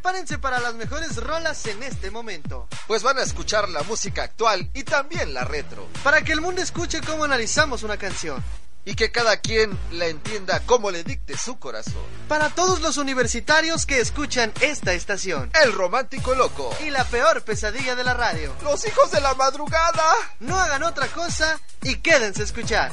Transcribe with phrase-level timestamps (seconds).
[0.00, 2.66] prepárense para las mejores rolas en este momento.
[2.86, 5.86] Pues van a escuchar la música actual y también la retro.
[6.02, 8.42] Para que el mundo escuche cómo analizamos una canción.
[8.86, 12.02] Y que cada quien la entienda como le dicte su corazón.
[12.28, 15.50] Para todos los universitarios que escuchan esta estación.
[15.62, 16.74] El romántico loco.
[16.82, 18.54] Y la peor pesadilla de la radio.
[18.62, 20.02] Los hijos de la madrugada.
[20.38, 22.90] No hagan otra cosa y quédense a escuchar.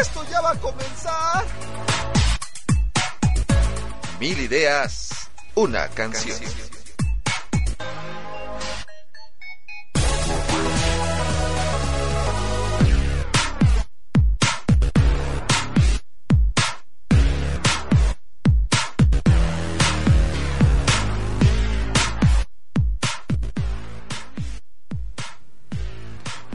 [0.00, 1.44] Esto ya va a comenzar.
[4.18, 5.10] Mil ideas,
[5.56, 6.75] una canción.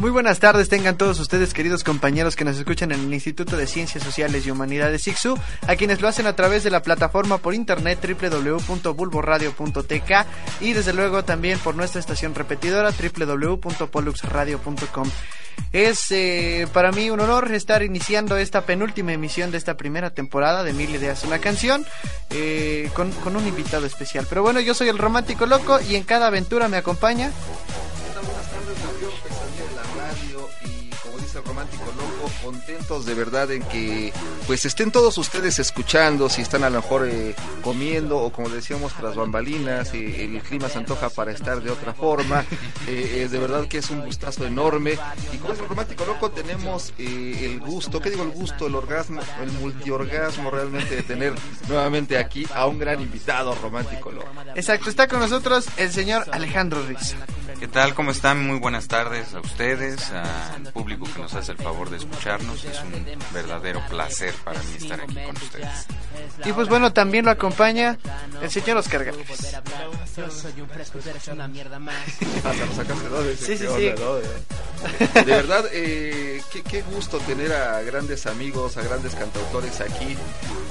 [0.01, 3.67] Muy buenas tardes, tengan todos ustedes queridos compañeros que nos escuchan en el Instituto de
[3.67, 5.37] Ciencias Sociales y Humanidades ICSU,
[5.67, 10.11] a quienes lo hacen a través de la plataforma por internet www.bulboradio.tk
[10.61, 15.07] y desde luego también por nuestra estación repetidora www.poluxradio.com.
[15.71, 20.63] Es eh, para mí un honor estar iniciando esta penúltima emisión de esta primera temporada
[20.63, 21.85] de Mil Ideas una canción
[22.31, 24.25] eh, con, con un invitado especial.
[24.27, 27.31] Pero bueno, yo soy el romántico loco y en cada aventura me acompaña
[31.51, 34.13] romántico loco, contentos de verdad en que
[34.47, 38.93] pues estén todos ustedes escuchando, si están a lo mejor eh, comiendo o como decíamos
[38.93, 42.45] tras bambalinas, eh, el clima se antoja para estar de otra forma,
[42.87, 44.97] eh, de verdad que es un gustazo enorme
[45.33, 48.67] y con este romántico loco tenemos el gusto, ¿qué digo el gusto?
[48.67, 51.33] El orgasmo, el multiorgasmo realmente de tener
[51.67, 54.29] nuevamente aquí a un gran invitado romántico loco.
[54.55, 57.13] Exacto, está con nosotros el señor Alejandro Riz.
[57.61, 57.93] ¿Qué tal?
[57.93, 58.43] ¿Cómo están?
[58.43, 62.65] Muy buenas tardes a ustedes, al público que nos hace el favor de escucharnos.
[62.65, 65.85] Es un verdadero placer para mí estar aquí con ustedes.
[66.43, 67.99] Y pues bueno, también lo acompaña
[68.41, 69.27] el señor Oscar Gálvez.
[73.37, 73.91] Sí, sí, sí.
[75.13, 80.17] De verdad, eh, qué, qué, gusto tener a grandes amigos, a grandes cantautores aquí.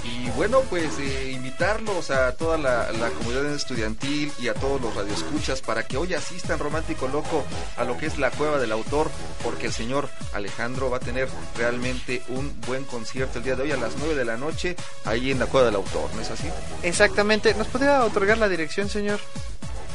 [0.05, 4.95] Y bueno, pues eh, invitarlos a toda la, la, comunidad estudiantil y a todos los
[4.95, 7.45] radioescuchas para que hoy asistan romántico loco
[7.77, 9.11] a lo que es la cueva del autor,
[9.43, 13.73] porque el señor Alejandro va a tener realmente un buen concierto el día de hoy
[13.73, 16.49] a las 9 de la noche ahí en la cueva del autor, ¿no es así?
[16.83, 17.55] Exactamente.
[17.55, 19.21] ¿Nos podría otorgar la dirección, señor?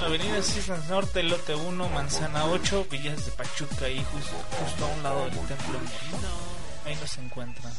[0.01, 5.03] Avenida Cisnes Norte, lote 1, manzana 8, Villas de Pachuca, y justo, justo a un
[5.03, 5.79] lado del templo.
[6.85, 7.73] Ahí nos encuentran.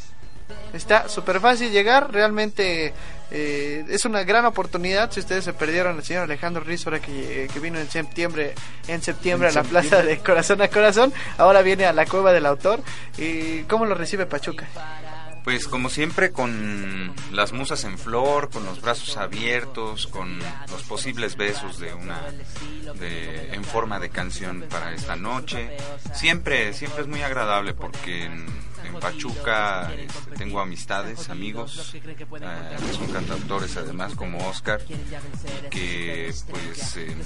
[0.73, 2.93] Está súper fácil llegar, realmente
[3.31, 5.11] eh, es una gran oportunidad.
[5.11, 8.55] Si ustedes se perdieron al señor Alejandro Riz ahora que, eh, que, vino en septiembre,
[8.87, 12.47] en septiembre a la plaza de Corazón a Corazón, ahora viene a la cueva del
[12.47, 12.81] autor.
[13.19, 14.69] ¿Y cómo lo recibe Pachuca?
[15.43, 20.41] Pues como siempre con las musas en flor, con los brazos abiertos, con
[20.73, 22.21] los posibles besos de una
[22.99, 25.77] de, en forma de canción para esta noche.
[26.15, 28.29] Siempre siempre es muy agradable porque
[28.85, 34.81] en, Pachuca este, tengo amistades, amigos, eh, son cantautores además como Oscar,
[35.71, 37.17] que pues eh,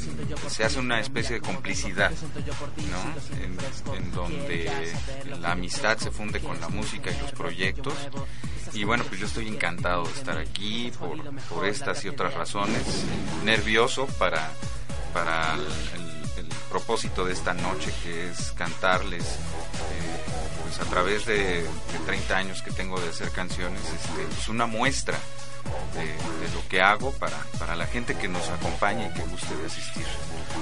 [0.49, 3.95] se hace una especie de complicidad, ¿no?
[3.95, 4.71] En, donde
[5.41, 7.95] la amistad se funde con la música y los proyectos.
[8.73, 13.05] Y bueno, pues yo estoy encantado de estar aquí por, por estas y otras razones,
[13.45, 14.53] nervioso para,
[15.13, 15.55] para
[15.95, 16.10] el
[16.71, 19.25] propósito de esta noche que es cantarles.
[19.25, 20.21] Eh,
[20.63, 24.67] pues a través de, de, 30 años que tengo de hacer canciones, este, pues una
[24.67, 25.19] muestra
[25.95, 29.67] de, lo que hago para, para la gente que nos acompaña y que guste de
[29.67, 30.07] asistir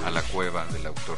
[0.05, 1.17] a la cueva del autor.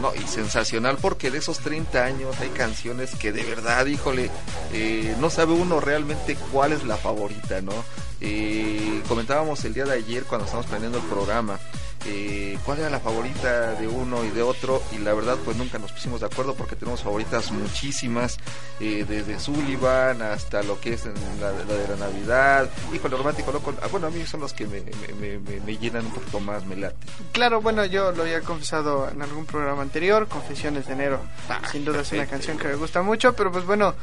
[0.00, 4.30] No, y sensacional porque de esos 30 años hay canciones que de verdad, híjole,
[4.72, 7.74] eh, no sabe uno realmente cuál es la favorita, ¿no?
[8.20, 11.58] Eh, comentábamos el día de ayer cuando estábamos planeando el programa,
[12.06, 15.78] eh, cuál era la favorita de uno y de otro y la verdad pues nunca
[15.78, 18.38] nos pusimos de acuerdo porque tenemos favoritas muchísimas
[18.80, 23.52] eh, desde Sullivan hasta lo que es en la, la, de la Navidad híjole romántico
[23.52, 24.82] loco ah, bueno a mí son los que me,
[25.20, 26.96] me, me, me, llenan un poquito más me late.
[27.32, 31.20] Claro bueno yo lo había confesado en algún programa anterior Confesiones de enero.
[31.48, 33.94] Ah, sin duda es una canción que me gusta mucho pero pues bueno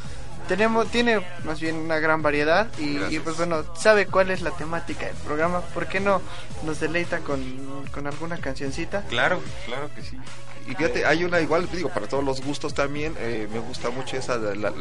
[0.50, 4.50] tenemos tiene más bien una gran variedad y, y, pues bueno sabe cuál es la
[4.50, 6.22] temática del programa por qué no
[6.66, 10.18] nos deleita con, con alguna cancioncita claro claro que sí
[10.68, 14.18] y fíjate, hay una igual, digo, para todos los gustos también, eh, me gusta mucho
[14.18, 14.74] esa, de, la,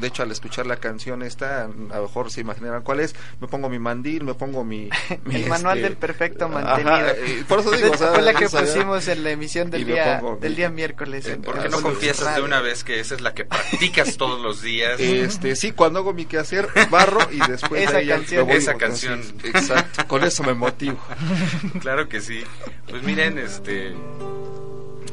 [0.00, 3.48] de hecho al escuchar la canción esta, a lo mejor se imaginarán cuál es, me
[3.48, 4.88] pongo mi mandil, me pongo mi...
[5.24, 6.94] mi El este, manual del perfecto mantenido.
[6.94, 9.86] Ajá, eh, por eso digo, o sea, fue la que pusimos en la emisión del
[9.86, 11.26] día, del día miércoles.
[11.26, 14.40] Eh, ¿Por qué no confiesas de una vez que esa es la que practicas todos
[14.40, 15.00] los días.
[15.00, 18.46] Este, sí, cuando hago mi quehacer, barro y después Esa de canción.
[18.46, 19.22] voy Esa canción.
[19.44, 20.98] exacto, con eso me motivo.
[21.80, 22.42] claro que sí.
[22.88, 23.94] Pues miren, este.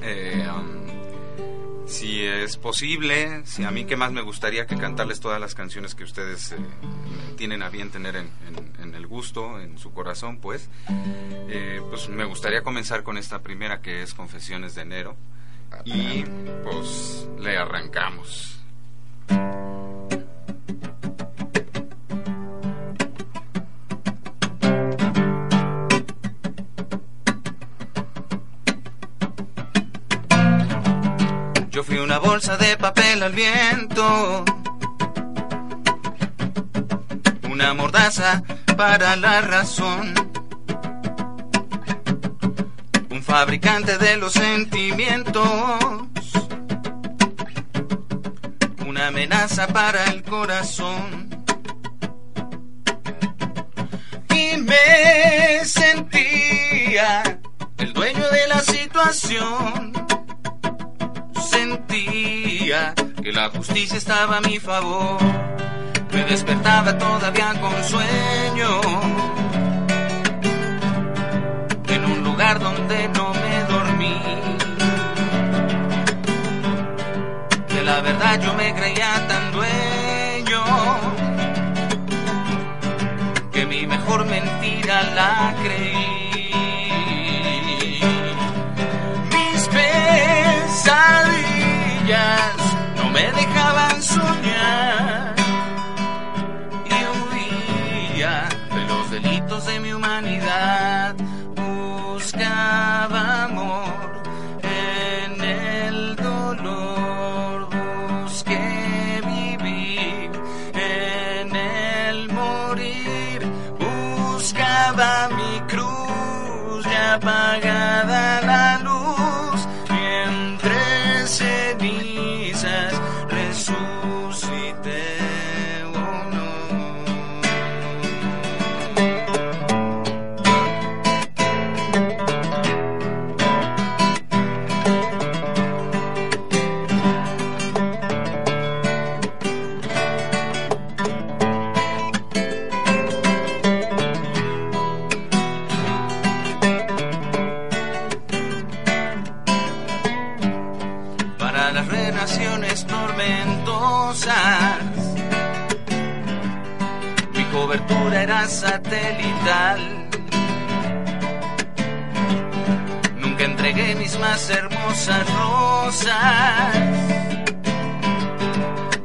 [0.07, 5.39] Eh, um, si es posible, si a mí que más me gustaría que cantarles todas
[5.39, 6.57] las canciones que ustedes eh,
[7.37, 10.69] tienen a bien tener en, en- en el gusto, en su corazón, pues,
[11.49, 15.15] eh, pues me gustaría comenzar con esta primera que es Confesiones de enero
[15.85, 16.23] y
[16.63, 18.59] pues le arrancamos.
[31.77, 34.43] Yo fui una bolsa de papel al viento,
[37.51, 38.41] una mordaza
[38.75, 40.15] para la razón,
[43.11, 45.47] un fabricante de los sentimientos,
[48.87, 51.29] una amenaza para el corazón.
[54.31, 57.39] Y me sentía
[57.77, 59.97] el dueño de la situación
[61.67, 65.19] sentía que la justicia estaba a mi favor.
[66.13, 68.69] Me despertaba todavía con sueño.
[71.89, 74.21] En un lugar donde no me dormí.
[77.73, 80.63] De la verdad yo me creía tan dueño.
[83.51, 85.96] Que mi mejor mentira la creí.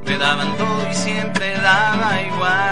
[0.05, 2.72] Me daban todo y siempre daba igual.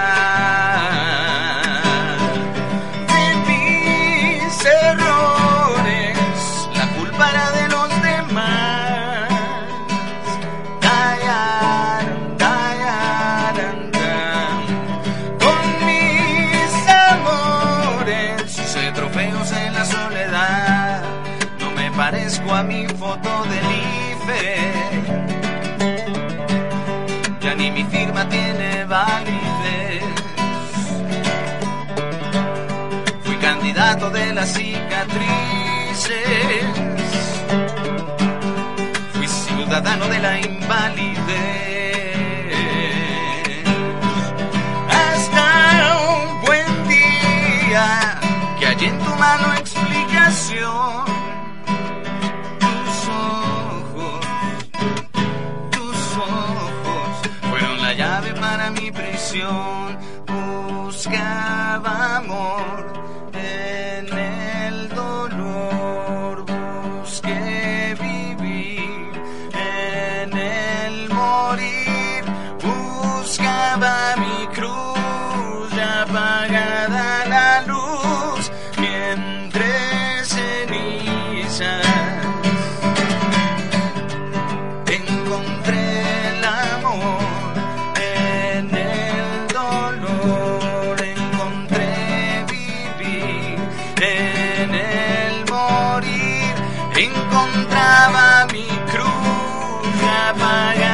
[97.40, 100.89] Encontraba mi cruz apagada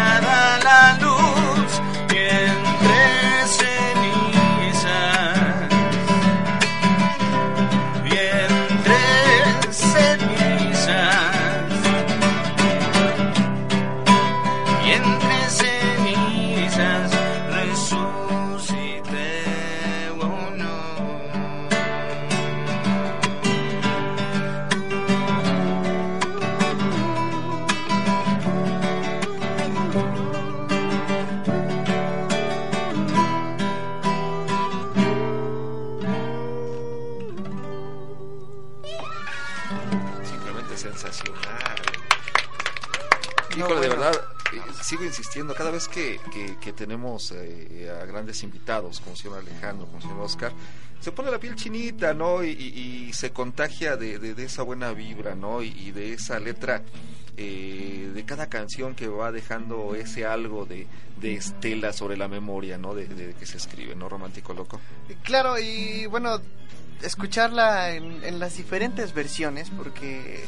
[45.57, 46.19] cada vez que,
[46.61, 50.53] que, tenemos eh, a grandes invitados, como el señor Alejandro, como el señor Oscar,
[51.01, 52.43] se pone la piel chinita, ¿no?
[52.43, 55.63] Y, se contagia de, de, esa buena vibra, ¿no?
[55.63, 56.83] Y, de esa letra,
[57.37, 60.87] eh, de cada canción que va dejando ese algo de,
[61.21, 62.95] de estela sobre la memoria, ¿no?
[62.95, 64.09] De, de, que se escribe, ¿no?
[64.09, 64.81] Romántico Loco.
[65.23, 66.41] Claro, y bueno,
[67.03, 70.45] escucharla en, en las diferentes versiones, porque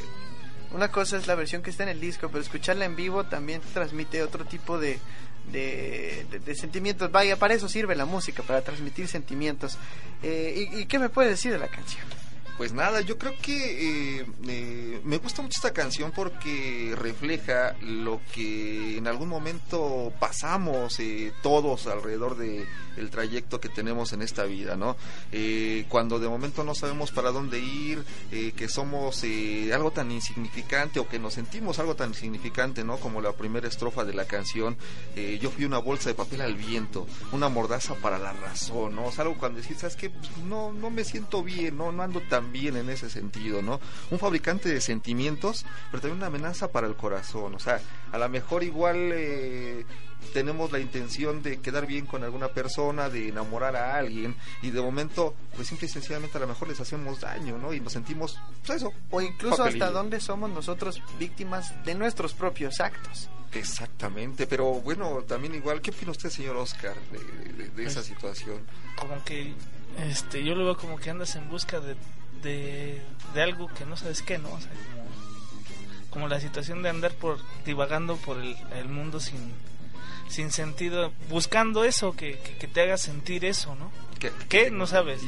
[0.73, 3.61] una cosa es la versión que está en el disco, pero escucharla en vivo también
[3.73, 4.99] transmite otro tipo de,
[5.51, 7.11] de, sentimientos.
[7.11, 9.79] Vaya, para eso sirve la música, para transmitir sentimientos.
[10.23, 12.05] Eh, ¿y, ¿Y qué me puedes decir de la canción?
[12.59, 18.21] Pues nada, yo creo que eh, eh, me gusta mucho esta canción porque refleja lo
[18.35, 22.67] que en algún momento pasamos eh, todos alrededor de
[23.13, 24.97] trayecto que tenemos en esta vida, ¿no?
[25.89, 28.03] cuando de momento no sabemos para dónde ir,
[28.57, 29.25] que somos
[29.73, 32.97] algo tan insignificante o que nos sentimos algo tan insignificante, ¿no?
[32.97, 34.77] Como la primera estrofa de la canción,
[35.41, 39.05] yo fui una bolsa de papel al viento, una mordaza para la razón, ¿no?
[39.05, 40.11] O algo cuando decís, ¿sabes qué?
[40.11, 41.93] Pues no, no me siento bien, ¿no?
[41.93, 43.81] No ando tan bien en ese sentido, ¿no?
[44.11, 47.81] Un fabricante de sentimientos, pero también una amenaza para el corazón, o sea,
[48.13, 49.85] a lo mejor igual eh,
[50.33, 54.81] tenemos la intención de quedar bien con alguna persona, de enamorar a alguien, y de
[54.81, 57.73] momento, pues simple y sencillamente a lo mejor les hacemos daño, ¿no?
[57.73, 58.93] Y nos sentimos, pues eso.
[59.11, 63.29] O incluso hasta dónde somos nosotros víctimas de nuestros propios actos.
[63.53, 68.59] Exactamente, pero bueno, también igual, ¿qué opina usted, señor Oscar, de, esa pues, situación?
[68.97, 69.55] Como que,
[69.99, 71.97] este, yo lo veo como que andas en busca de
[72.43, 73.01] de,
[73.35, 74.51] de algo que no sabes qué, ¿no?
[74.53, 74.71] O sea,
[76.11, 79.53] como, la situación de andar por divagando por el, el mundo sin,
[80.29, 83.91] sin sentido, buscando eso, que, que, te haga sentir eso, ¿no?
[84.49, 84.71] ¿Qué?
[84.71, 85.23] No sabes.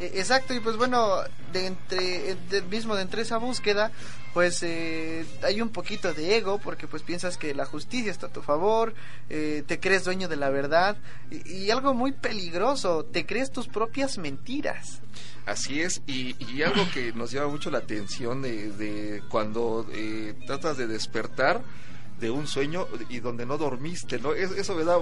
[0.00, 1.18] E, exacto, y pues bueno,
[1.52, 3.92] de entre, de, mismo de entre esa búsqueda,
[4.32, 8.32] pues eh, hay un poquito de ego, porque pues piensas que la justicia está a
[8.32, 8.94] tu favor,
[9.28, 10.96] eh, te crees dueño de la verdad,
[11.30, 15.00] y, algo muy peligroso, te crees tus propias mentiras.
[15.44, 20.34] Así es, y, y algo que nos llama mucho la atención de, de cuando eh,
[20.46, 21.62] tratas de despertar,
[22.20, 24.34] de un sueño y donde no dormiste, ¿no?
[24.34, 24.98] Eso me da,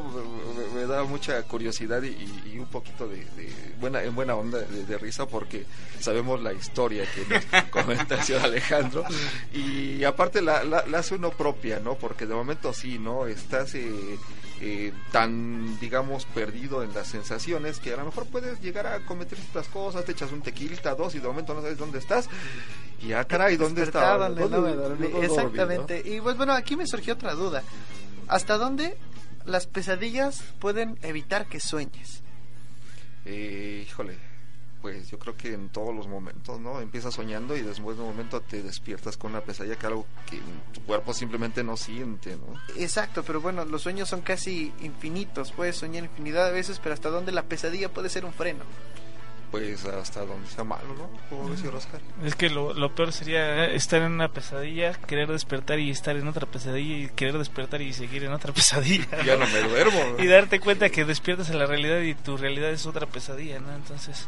[0.74, 3.26] me da mucha curiosidad y, un poquito de,
[3.80, 5.64] buena, en buena onda de, risa porque
[6.00, 9.04] sabemos la historia que nos comenta el señor Alejandro
[9.52, 11.96] y aparte la, la, hace uno propia, ¿no?
[11.96, 13.26] Porque de momento sí, ¿no?
[13.26, 13.74] Estás...
[13.74, 14.18] Eh,
[14.60, 19.38] eh, tan, digamos, perdido en las sensaciones que a lo mejor puedes llegar a cometer
[19.38, 22.28] estas cosas, te echas un tequilita, dos y de momento no sabes dónde estás.
[23.00, 24.28] Y ah, caray, ¿dónde estaba?
[25.22, 26.02] Exactamente.
[26.04, 27.62] Y pues bueno, aquí me surgió otra duda.
[28.28, 28.96] ¿Hasta dónde
[29.44, 32.22] las pesadillas pueden evitar que sueñes?
[33.24, 34.16] Eh, híjole,
[34.80, 36.80] pues yo creo que en todos los momentos, ¿no?
[36.80, 40.40] Empiezas soñando y después de un momento te despiertas con una pesadilla que algo que
[40.72, 42.60] tu cuerpo simplemente no siente, ¿no?
[42.76, 47.10] Exacto, pero bueno, los sueños son casi infinitos, puedes soñar infinidad de veces, pero hasta
[47.10, 48.64] dónde la pesadilla puede ser un freno
[49.50, 51.10] pues hasta donde sea malo, ¿no?
[51.30, 52.00] Como decía Oscar.
[52.24, 56.28] Es que lo, lo, peor sería estar en una pesadilla, querer despertar y estar en
[56.28, 59.22] otra pesadilla y querer despertar y seguir en otra pesadilla.
[59.24, 60.16] Ya no me duermo.
[60.18, 63.74] Y darte cuenta que despiertas en la realidad y tu realidad es otra pesadilla, ¿no?
[63.74, 64.26] Entonces...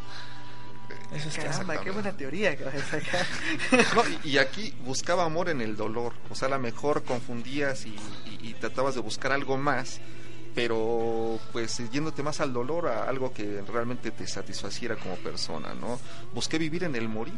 [1.14, 2.64] Eso está Caramba, qué buena teoría que
[3.96, 6.14] no, y, aquí buscaba amor en el dolor.
[6.30, 7.96] O sea, a lo mejor confundías y,
[8.40, 10.00] y tratabas de buscar algo más
[10.54, 15.98] pero pues yéndote más al dolor, a algo que realmente te satisfaciera como persona, ¿no?
[16.34, 17.34] Busqué vivir en el morir.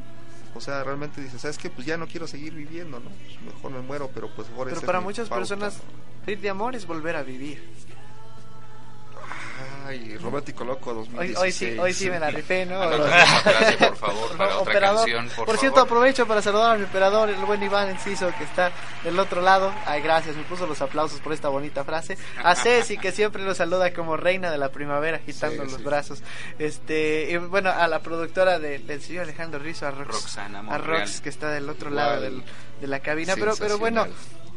[0.54, 1.70] O sea, realmente dices, ¿sabes qué?
[1.70, 3.08] Pues ya no quiero seguir viviendo, ¿no?
[3.08, 5.78] Pues mejor me muero, pero pues por Pero para muchas personas,
[6.26, 7.62] vivir de amor es volver a vivir.
[9.84, 11.38] Ay, Romántico Loco 2016.
[11.38, 12.80] Hoy, sí, hoy sí me la rifé, ¿no?
[12.80, 17.90] por favor, para otra canción, por, cierto, aprovecho para saludar al operador, el buen Iván
[17.90, 18.70] Enciso, que está
[19.02, 19.72] del otro lado.
[19.86, 22.16] Ay, gracias, me puso los aplausos por esta bonita frase.
[22.42, 26.22] A Ceci, que siempre nos saluda como reina de la primavera, agitando los brazos.
[26.58, 31.28] Este, y bueno, a la productora del señor Alejandro Rizo, a Roxana a Rox, que
[31.28, 32.42] está del otro lado del,
[32.80, 33.34] de la cabina.
[33.36, 34.06] Pero, pero bueno,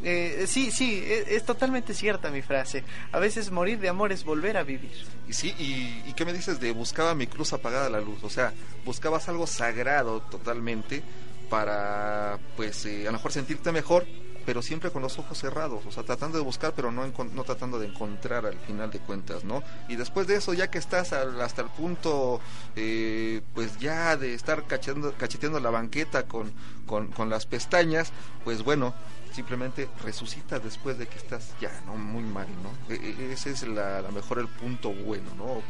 [0.02, 2.84] eh, sí, sí, e, es, totalmente cierta mi frase.
[3.12, 5.04] A veces morir de amor es volver a vivir.
[5.28, 8.22] Y sí, y, qué me dices de buscaba mi cruz apagada la luz?
[8.22, 8.52] O sea,
[8.84, 11.02] buscabas algo sagrado totalmente
[11.48, 14.06] para, pues, eh, a lo mejor sentirte mejor,
[14.44, 17.78] pero siempre con los ojos cerrados, o sea, tratando de buscar, pero no, no tratando
[17.78, 19.62] de encontrar al final de cuentas, ¿no?
[19.88, 22.40] Y después de eso, ya que estás hasta el punto,
[22.76, 26.52] eh, pues ya de estar cacheteando la banqueta con,
[26.86, 28.12] con las pestañas,
[28.44, 28.94] pues bueno,
[29.36, 32.94] simplemente resucita después de que estás ya no muy mal, ¿no?
[32.94, 35.62] E, e, ese es la, mejor el punto bueno, ¿no?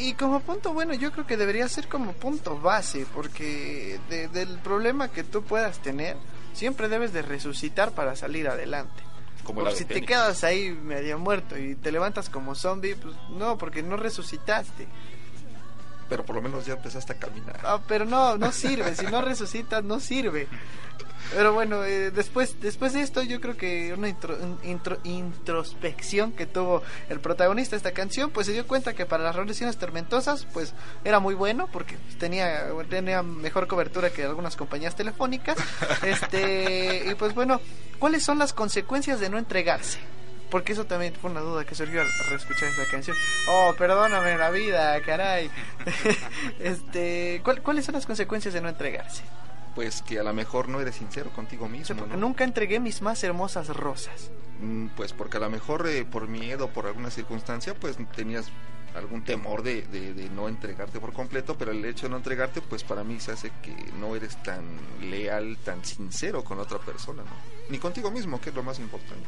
[0.00, 5.08] Y como punto bueno yo creo que debería ser como punto base, porque del problema
[5.08, 6.16] que tú puedas tener,
[6.52, 9.04] siempre debes de resucitar para salir adelante.
[9.44, 13.14] Como la de si te quedas ahí medio muerto y te levantas como zombie, pues
[13.30, 14.88] no, porque no resucitaste.
[16.08, 17.60] Pero por lo menos ya empezaste a caminar.
[17.64, 20.48] Ah, pero no, no sirve, si no resucitas no sirve.
[21.34, 26.32] Pero bueno, eh, después, después de esto yo creo que una intro- un intro- introspección
[26.32, 29.76] que tuvo el protagonista de esta canción, pues se dio cuenta que para las relaciones
[29.76, 30.72] tormentosas, pues
[31.04, 35.58] era muy bueno porque tenía, tenía mejor cobertura que algunas compañías telefónicas.
[36.02, 37.60] Este, y pues bueno,
[37.98, 39.98] ¿cuáles son las consecuencias de no entregarse?
[40.50, 43.16] Porque eso también fue una duda que surgió al reescuchar esa canción.
[43.48, 45.50] Oh, perdóname la vida, caray.
[46.58, 49.22] este, ¿cuál- ¿cuáles son las consecuencias de no entregarse?
[49.74, 52.06] Pues que a lo mejor no eres sincero contigo O sea, mismo.
[52.06, 52.16] ¿no?
[52.16, 54.30] nunca entregué mis más hermosas rosas.
[54.60, 58.46] Mm, Pues porque a lo mejor eh, por miedo, por alguna circunstancia, pues tenías
[58.94, 62.60] algún temor de, de- de no entregarte por completo, pero el hecho de no entregarte,
[62.60, 64.62] pues para mí se hace que no eres tan
[65.00, 67.58] leal, tan sincero con otra persona, ¿no?
[67.70, 69.26] Ni contigo mismo, que es lo más importante.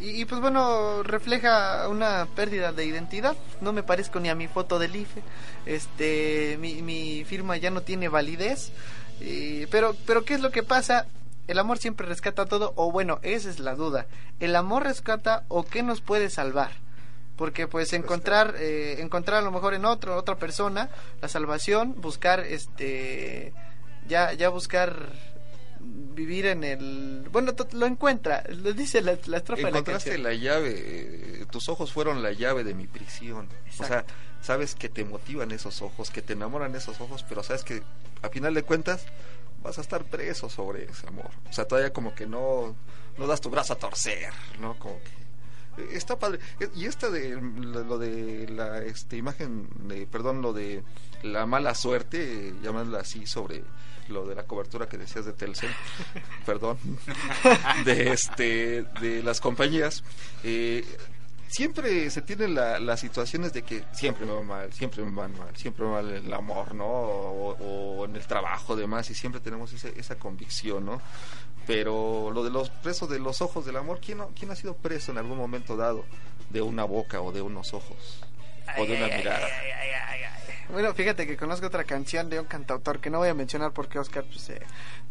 [0.00, 3.36] Y, pues bueno, refleja una pérdida de identidad.
[3.60, 5.22] No me parezco ni a mi foto del IFE.
[5.66, 8.72] Este, mi, mi firma ya no tiene validez.
[9.20, 11.06] Y- pero, pero ¿qué es lo que pasa?
[11.46, 14.06] El amor siempre rescata todo, o bueno, esa es la duda.
[14.40, 16.72] ¿El amor rescata o qué nos puede salvar?
[17.38, 20.90] Porque pues encontrar, eh, encontrar a lo mejor en otro, otra persona,
[21.22, 23.54] la salvación, buscar este,
[24.08, 25.12] ya, ya buscar
[25.80, 30.22] vivir en el, bueno, lo encuentra, lo dice la, la estrofa de la canción.
[30.22, 33.48] la llave, tus ojos fueron la llave de mi prisión.
[33.78, 34.04] O sea,
[34.42, 37.82] sabes que te motivan esos ojos, que te enamoran esos ojos, pero sabes que
[38.22, 39.06] a final de cuentas
[39.62, 41.30] vas a estar preso sobre ese amor.
[41.48, 42.74] O sea, todavía como que no,
[43.16, 44.76] no das tu brazo a torcer, ¿no?
[44.78, 45.27] Como que
[45.92, 46.40] está padre.
[46.74, 50.82] Y esta de lo de la este, imagen, de, perdón, lo de
[51.22, 53.64] la mala suerte, llamarla así sobre
[54.08, 55.70] lo de la cobertura que decías de Telcel,
[56.46, 56.78] perdón,
[57.84, 60.02] de este de las compañías.
[60.44, 60.84] eh,
[61.48, 65.28] siempre se tienen la- las situaciones de que siempre me va mal, siempre me va
[65.28, 66.86] mal, siempre me va mal en el amor, ¿no?
[66.86, 67.56] O,
[68.00, 71.00] o en el trabajo, demás, y siempre tenemos ese- esa convicción, ¿no?
[71.66, 74.74] Pero lo de los presos de los ojos del amor, ¿quién, no- ¿quién ha sido
[74.76, 76.04] preso en algún momento dado
[76.50, 78.20] de una boca o de unos ojos?
[78.78, 79.46] O de una mirada.
[80.70, 83.98] Bueno, fíjate que conozco otra canción de un cantautor que no voy a mencionar porque
[83.98, 84.60] Oscar, pues, eh,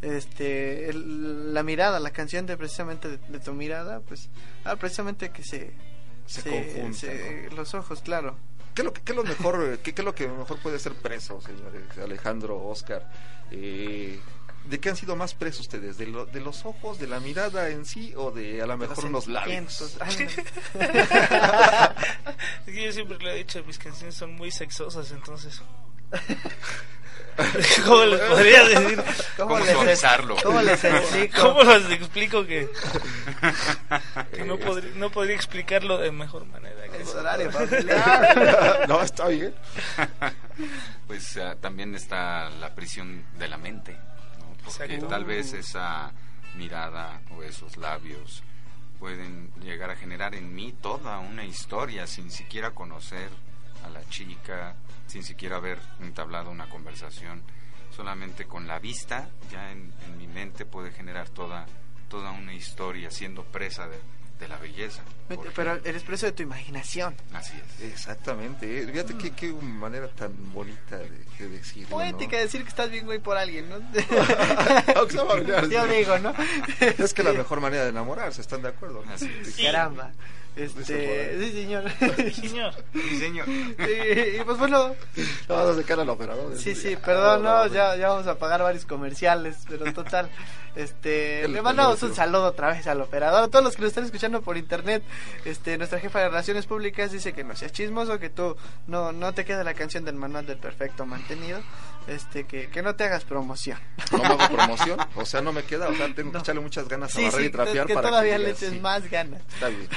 [0.04, 4.30] este, el- la mirada, la canción de precisamente de, de tu mirada, pues,
[4.66, 5.74] ah, precisamente que se,
[6.28, 8.36] Se conjunta, se- los ojos, claro.
[8.76, 10.60] ¿Qué es lo, que- qué es lo mejor, eh, qué, qué es lo que mejor
[10.60, 11.98] puede ser preso, señores?
[11.98, 13.10] Alejandro, Oscar.
[13.52, 14.20] Eh,
[14.70, 15.98] ¿De qué han sido más presos ustedes?
[15.98, 19.06] ¿De, lo- ¿De los ojos, de la mirada en sí o de a lo mejor
[19.06, 19.72] unos labios?
[19.74, 19.98] sentimientos.
[20.80, 21.96] Ah,
[22.68, 25.62] Es que yo siempre le he dicho, mis canciones son muy sexosas, entonces...
[27.86, 29.04] ¿Cómo les podría decir?
[29.38, 30.36] ¿Cómo les- suavizarlo?
[30.44, 31.42] ¿Cómo les explico?
[31.42, 32.70] ¿Cómo les explico que,
[34.34, 36.88] que no, podría, no podría explicarlo de mejor manera?
[36.90, 38.86] que Es horario familiar.
[38.88, 39.54] no, está bien.
[41.08, 43.94] Pues ah, también está la prisión de la mente,
[44.40, 44.48] ¿no?
[44.64, 45.08] porque Exacto.
[45.08, 46.12] tal vez esa
[46.56, 48.44] mirada o esos labios
[49.00, 53.30] pueden llegar a generar en mí toda una historia sin siquiera conocer
[53.88, 54.76] a la chica,
[55.08, 57.42] sin siquiera haber entablado una conversación.
[57.96, 61.66] Solamente con la vista ya en, en mi mente puede generar toda,
[62.10, 63.98] toda una historia siendo presa de,
[64.40, 65.02] de la belleza.
[65.28, 67.16] Porque- Pero eres preso de tu imaginación.
[67.34, 67.92] Así es.
[67.92, 68.84] Exactamente.
[68.84, 71.90] eh, Fíjate qué, qué manera tan bonita de, de decirlo.
[71.90, 72.42] Poética ¿no?
[72.44, 73.78] decir que estás bien güey por alguien, ¿no?
[75.70, 75.92] Yo sí.
[75.94, 76.34] digo, ¿no?
[76.80, 79.04] Es que la mejor manera de enamorarse, ¿están de acuerdo?
[79.12, 79.56] Así es.
[79.56, 80.12] Caramba.
[80.58, 81.84] Este, sí, señor.
[82.34, 83.48] Señor, Sí, señor.
[83.48, 84.96] y, y pues bueno,
[85.48, 86.58] Vamos a sacar al operador.
[86.58, 90.30] sí, sí, Ah, perdón, no, no, ya, ya vamos a pagar varios comerciales, pero total,
[90.76, 94.06] este, le mandamos un saludo otra vez al operador, a todos los que lo están
[94.06, 95.04] escuchando por internet,
[95.46, 99.34] este, nuestra jefa de relaciones públicas dice que no seas chismoso, que tú no, no
[99.34, 101.60] te queda la canción del manual del perfecto mantenido,
[102.08, 103.78] este, que, que no te hagas promoción.
[104.12, 106.88] No me hago promoción, o sea, no me queda, o sea, tengo que echarle muchas
[106.88, 109.10] ganas a Sí, barrer sí, y trapear que para todavía que le eches sí, más
[109.10, 109.42] ganas.
[109.54, 109.90] Está bien,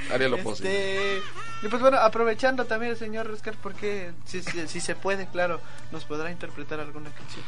[0.12, 1.16] haré lo posible.
[1.16, 1.22] Este,
[1.62, 5.60] y pues bueno, aprovechando también el señor Oscar, porque si, si, si se puede, claro,
[5.92, 7.44] nos podrá interpretar alguna canción.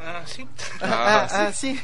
[0.00, 0.48] ah, sí,
[0.80, 1.80] Ah, Ah, ah, sí.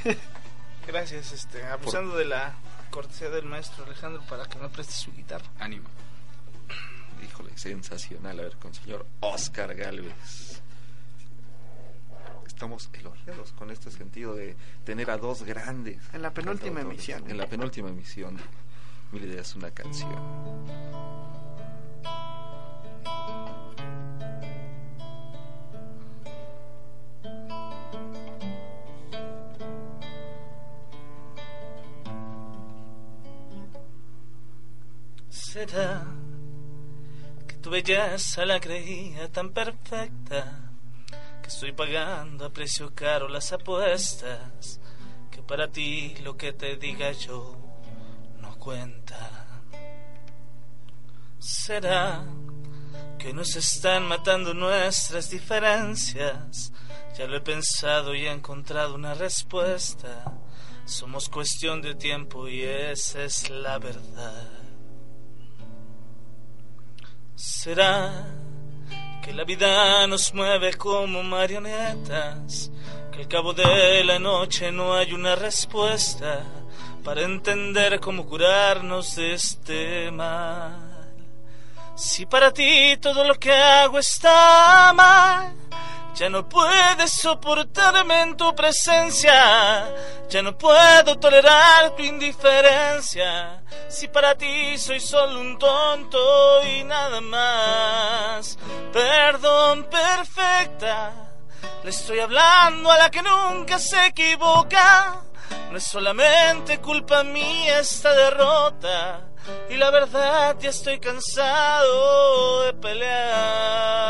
[0.87, 1.33] gracias.
[1.33, 2.55] Este, abusando de la
[2.91, 5.45] cortesía del maestro Alejandro para que me preste su guitarra.
[5.59, 5.89] Ánimo.
[7.25, 10.63] Híjole, sensacional, a ver, con el señor Oscar Galvez
[12.59, 16.03] estamos elogiados con este sentido de tener a dos grandes.
[16.13, 17.23] En la penúltima emisión.
[17.31, 18.37] En la penúltima emisión.
[19.13, 20.11] Mil ideas, una canción.
[35.31, 36.05] Será
[37.47, 40.68] que tu belleza la creía tan perfecta
[41.49, 44.79] estoy pagando a precio caro las apuestas
[45.31, 47.57] que para ti lo que te diga yo
[48.39, 49.63] no cuenta?
[51.39, 52.23] ¿Será
[53.19, 56.71] que nos están matando nuestras diferencias?
[57.17, 60.31] Ya lo he pensado y he encontrado una respuesta.
[60.85, 64.51] Somos cuestión de tiempo y esa es la verdad.
[67.35, 68.27] ¿Será
[69.29, 72.71] que la vida nos mueve como marionetas?
[73.13, 76.43] Que al cabo de la noche no hay una respuesta
[77.05, 81.13] para entender cómo curarnos de este mal.
[81.95, 85.53] Si para ti todo lo que hago está mal,
[86.19, 89.89] ya no puedes soportarme en tu presencia,
[90.29, 93.63] ya no puedo tolerar tu indiferencia.
[93.89, 96.19] Si para ti soy solo un tonto
[96.65, 98.59] y nada más,
[98.93, 101.13] perdón perfecta,
[101.85, 105.23] le estoy hablando a la que nunca se equivoca.
[105.71, 109.21] No es solamente culpa mía esta derrota
[109.71, 114.09] y la verdad ya estoy cansado de pelear.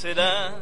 [0.00, 0.56] Será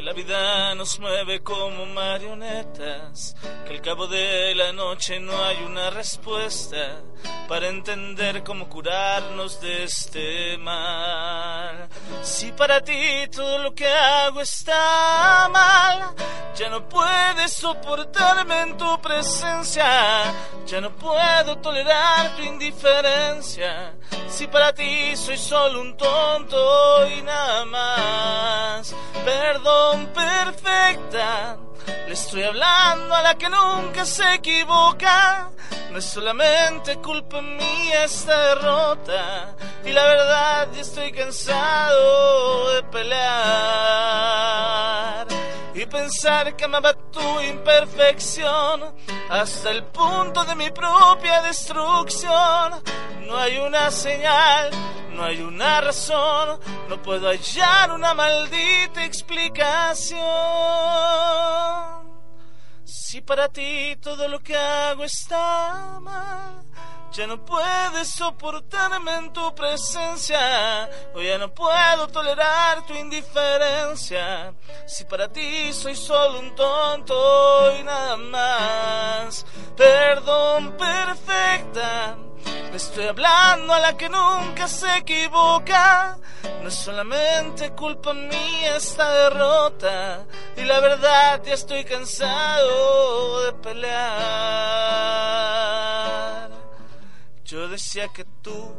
[0.00, 3.36] que la vida nos mueve como marionetas,
[3.66, 7.02] que al cabo de la noche no hay una respuesta
[7.46, 11.86] para entender cómo curarnos de este mal.
[12.22, 16.14] Si para ti todo lo que hago está mal,
[16.56, 20.22] ya no puedes soportarme en tu presencia,
[20.64, 23.94] ya no puedo tolerar tu indiferencia.
[24.28, 28.94] Si para ti soy solo un tonto y nada más,
[29.30, 31.56] perdón perfecta.
[32.06, 35.50] Le estoy hablando a la que nunca se equivoca.
[35.90, 39.54] No es solamente culpa mía esta derrota.
[39.84, 43.20] Y la verdad ya estoy cansado de pelear.
[45.74, 48.94] Y pensar que amaba tu imperfección
[49.30, 52.82] hasta el punto de mi propia destrucción.
[53.26, 54.70] No hay una señal,
[55.12, 60.20] no hay una razón, no puedo hallar una maldita explicación.
[62.84, 66.64] Si para ti todo lo que hago está mal,
[67.12, 74.54] ya no puedes soportarme en tu presencia, o ya no puedo tolerar tu indiferencia.
[74.86, 79.44] Si para ti soy solo un tonto y nada más,
[79.76, 82.16] perdón perfecta.
[82.70, 86.16] Le estoy hablando a la que nunca se equivoca.
[86.62, 90.24] No es solamente culpa mía esta derrota.
[90.56, 94.10] Y la verdad ya estoy cansado de pelear.
[97.50, 98.74] Yo decía que tú,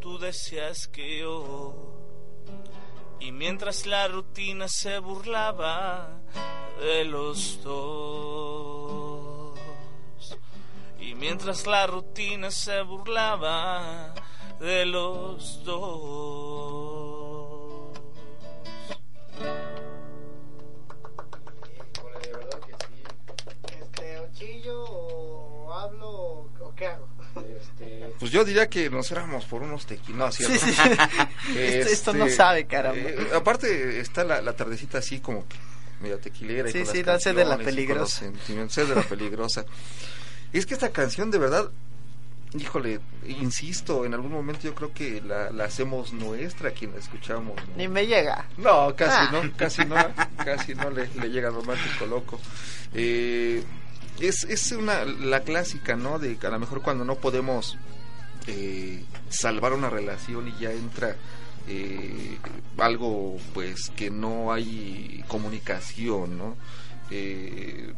[0.00, 1.74] tú decías que yo.
[3.18, 6.20] Y mientras la rutina se burlaba
[6.78, 9.58] de los dos.
[11.00, 14.14] Y mientras la rutina se burlaba
[14.60, 17.03] de los dos.
[27.60, 30.34] Este, pues yo diría que nos éramos por unos tequilos.
[30.34, 30.72] Sí, sí, sí.
[31.58, 32.98] Esto, esto no sabe, caramba.
[33.08, 35.56] eh, aparte está la, la tardecita así como que
[36.00, 36.68] medio tequilera.
[36.68, 38.18] y Sí, con sí, da sed de la y peligrosa.
[38.20, 39.64] sentimientos, sed de la peligrosa.
[40.52, 41.70] Y es que esta canción de verdad,
[42.58, 47.56] híjole, insisto, en algún momento yo creo que la, la hacemos nuestra quien la escuchamos.
[47.56, 47.76] ¿no?
[47.76, 48.46] Ni me llega.
[48.58, 49.28] No, casi Ah.
[49.32, 49.96] no, casi no,
[50.44, 52.40] casi no le, le llega romántico loco.
[52.94, 53.62] Eh,
[54.20, 56.18] es, es una la clásica, ¿no?
[56.18, 57.78] De a lo mejor cuando no podemos
[58.46, 61.16] eh, salvar una relación y ya entra
[61.66, 62.38] eh,
[62.78, 66.56] algo, pues que no hay comunicación, ¿no?
[67.10, 67.92] Eh,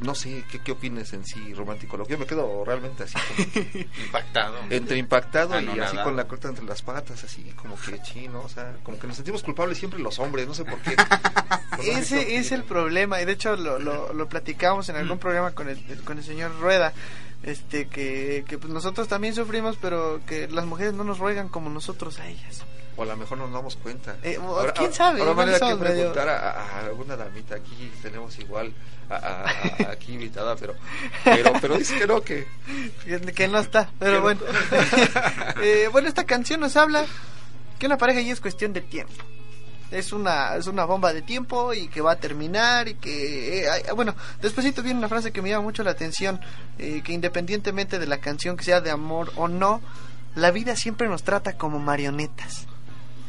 [0.00, 1.96] no sé, ¿qué, ¿qué opines en sí, romántico?
[1.96, 4.58] Lo que yo me quedo realmente así como Impactado.
[4.70, 8.48] entre impactado y así con la corta entre las patas, así como que chino, o
[8.48, 10.96] sea, como que nos sentimos culpables siempre los hombres, no sé por qué.
[11.82, 15.68] Ese es el problema y de hecho lo, lo, lo platicamos en algún programa con
[15.68, 16.92] el, con el señor Rueda
[17.42, 21.70] este que, que pues nosotros también sufrimos pero que las mujeres no nos ruegan como
[21.70, 22.64] nosotros a ellas
[22.96, 24.16] O a lo mejor no nos damos cuenta.
[24.22, 25.20] Eh, o- ¿quién sabe?
[25.20, 28.72] Ahora vale que preguntar a, a alguna damita aquí, tenemos igual
[29.08, 29.46] a,
[29.90, 30.74] aquí invitada, pero,
[31.24, 32.46] pero, pero dice que no, que
[33.34, 34.20] que, no está pero no.
[34.22, 34.40] bueno
[35.62, 37.04] Eh, bueno esta canción nos habla
[37.78, 39.12] que una pareja ya es cuestión de tiempo
[39.90, 43.92] es una es una bomba de tiempo y que va a terminar y que eh,
[43.94, 46.40] bueno despuésito viene una frase que me llama mucho la atención
[46.78, 49.82] eh, que independientemente de la canción que sea de amor o no
[50.34, 52.66] la vida siempre nos trata como marionetas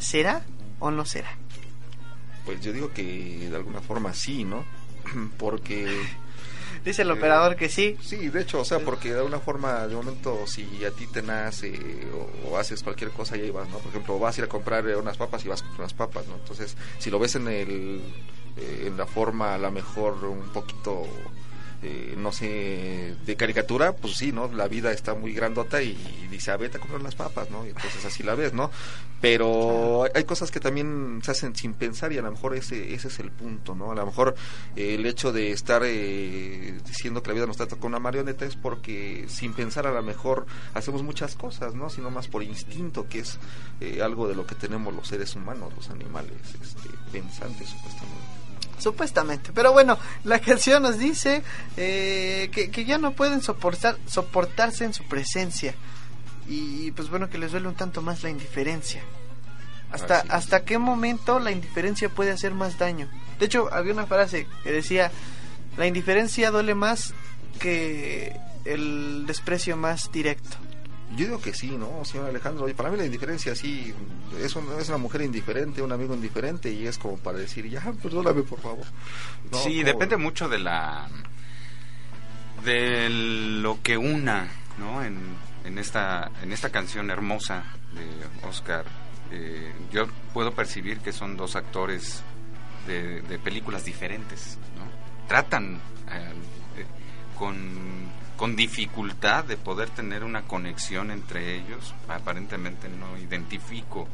[0.04, 0.42] será
[0.80, 1.38] o no será
[2.46, 4.66] pues yo digo que de alguna forma sí no
[5.38, 5.88] porque
[6.84, 7.98] Dice el operador que sí.
[8.02, 11.22] Sí, de hecho, o sea, porque de alguna forma, de momento, si a ti te
[11.22, 11.80] nace
[12.46, 13.78] o, haces cualquier cosa, ya ibas, ¿no?
[13.78, 16.36] Por ejemplo, vas a ir a comprar unas papas y vas con unas papas, ¿no?
[16.36, 18.02] Entonces, si lo ves en el
[18.58, 21.04] eh, en la forma, a lo mejor un poquito
[21.84, 24.50] eh, no sé, de caricatura, pues sí, ¿no?
[24.52, 25.98] La vida está muy grandota y,
[26.32, 27.66] dice, a ah, vete a comprar las papas, ¿no?
[27.66, 28.72] Y entonces así la ves, ¿no?
[29.20, 33.10] Pero hay cosas que también se hacen sin pensar y a lo mejor ese, ese
[33.10, 33.92] es el punto, ¿no?
[33.92, 34.36] A lo mejor
[34.76, 38.46] eh, el hecho de estar eh, diciendo que la vida nos trata con una marioneta
[38.46, 41.90] es porque sin pensar a lo mejor hacemos muchas cosas, ¿no?
[41.90, 43.40] Sino más por instinto, que es
[44.02, 48.43] algo de lo que tenemos los seres humanos, los animales este, pensantes, supuestamente
[48.78, 49.52] supuestamente.
[49.54, 51.44] Pero bueno, la canción nos dice
[51.78, 55.76] eh, que, ya no pueden soportar, soportarse en su presencia.
[56.48, 59.02] Y pues bueno, que les duele un tanto más la indiferencia.
[59.92, 63.08] ¿Hasta, ¿Hasta qué momento la indiferencia puede hacer más daño?
[63.40, 65.12] De hecho, había una frase que decía,
[65.78, 67.14] la indiferencia duele más
[67.60, 70.58] que el desprecio más directo.
[71.16, 72.68] Yo digo que sí, ¿no, señor Alejandro?
[72.68, 73.94] Y para mí la indiferencia sí,
[74.40, 78.44] es, es una mujer indiferente, un amigo indiferente y es como para decir, ya, perdóname
[78.44, 78.86] por favor.
[79.64, 81.08] sí, depende mucho de la...
[82.66, 84.48] de lo que una,
[84.80, 85.04] ¿no?
[85.04, 85.20] En,
[85.66, 88.86] en, esta, en esta canción hermosa de Oscar,
[89.32, 92.24] eh, yo puedo percibir que son dos actores
[92.88, 95.28] de, de películas diferentes, ¿no?
[95.28, 95.76] Tratan
[96.10, 96.34] eh,
[97.38, 98.03] con
[98.38, 101.94] con dificultad de poder tener una conexión entre ellos.
[102.08, 104.08] Aparentemente no identifico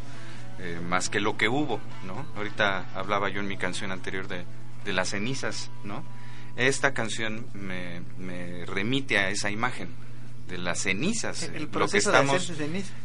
[0.59, 2.25] eh, más que lo que hubo, ¿no?
[2.35, 4.43] Ahorita hablaba yo en mi canción anterior de,
[4.83, 6.03] de las cenizas, ¿no?
[6.57, 9.89] Esta canción me, me, remite a esa imagen
[10.49, 11.49] de las cenizas.
[11.71, 12.51] lo que estamos,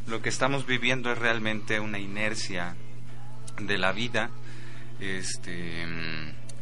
[0.09, 2.75] Lo que estamos viviendo es realmente una inercia
[3.61, 4.31] de la vida,
[4.99, 5.85] este,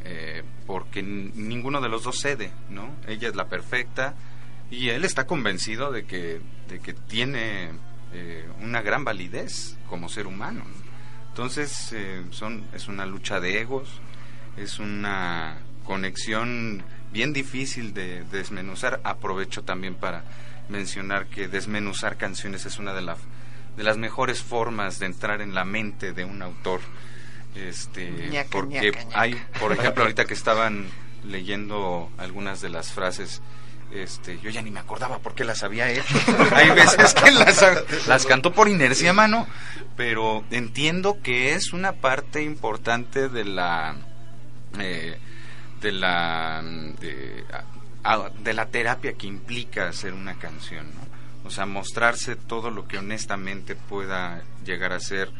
[0.04, 2.94] eh, porque ninguno de los dos cede, ¿no?
[3.06, 4.14] Ella es la perfecta,
[4.72, 7.72] y él está convencido de que, de que tiene
[8.14, 10.64] eh, una gran validez como ser humano.
[11.28, 14.00] Entonces, eh, son, es una lucha de egos,
[14.56, 16.82] es una conexión
[17.12, 19.02] bien difícil de, desmenuzar.
[19.04, 20.24] Aprovecho también para
[20.70, 23.18] mencionar que desmenuzar canciones es una de, la,
[23.76, 26.80] de las mejores formas de entrar en la mente de un autor.
[27.54, 30.86] Este, porque hay, por ejemplo, ahorita que estaban
[31.24, 33.42] leyendo algunas de las frases
[33.92, 36.18] este, yo ya ni me acordaba por qué las había hecho.
[36.54, 39.46] Hay veces que las, las canto por inercia, mano,
[39.96, 43.96] pero entiendo que es una parte importante de la
[44.78, 45.18] eh,
[45.80, 50.86] de la de, la terapia que implica hacer una canción,
[51.44, 55.30] O sea, mostrarse todo lo que honestamente pueda llegar a ser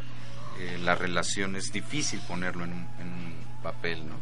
[0.58, 4.14] eh, la relación es difícil ponerlo en un, en un papel, ¿no?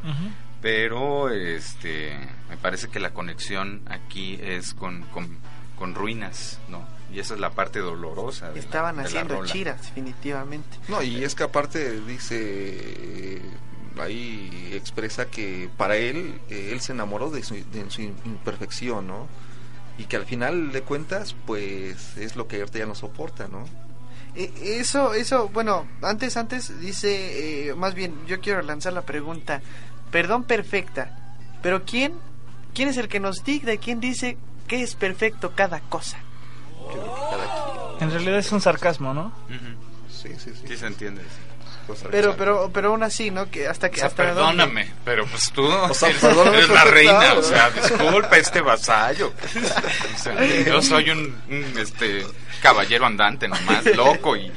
[0.60, 2.16] Pero este
[2.48, 6.86] me parece que la conexión aquí es con, con, ruinas, ¿no?
[7.10, 8.52] Y esa es la parte dolorosa.
[8.54, 10.76] Estaban haciendo chiras, definitivamente.
[10.88, 13.40] No, y es que aparte dice,
[13.98, 19.26] ahí expresa que para él, eh, él se enamoró de su, de su imperfección, ¿no?
[19.98, 23.64] Y que al final de cuentas, pues es lo que ahorita ya no soporta, ¿no?
[24.36, 29.62] E, eso, eso, bueno, antes, antes dice, eh, más bien, yo quiero lanzar la pregunta
[30.10, 31.16] perdón perfecta.
[31.62, 32.14] Pero ¿quién,
[32.74, 36.18] quién es el que nos dicta y quién dice que es perfecto cada cosa?
[38.00, 39.32] En realidad es un sarcasmo, ¿no?
[40.10, 40.62] Sí, sí, sí.
[40.66, 41.22] Sí se entiende.
[42.10, 43.50] Pero, pero, pero aún así, ¿no?
[43.50, 44.02] Que hasta que.
[44.02, 49.32] hasta perdóname, pero pues tú eres, la reina, o sea, disculpa este vasallo.
[50.66, 51.36] yo soy un,
[51.78, 52.24] este
[52.62, 54.52] caballero andante nomás, loco y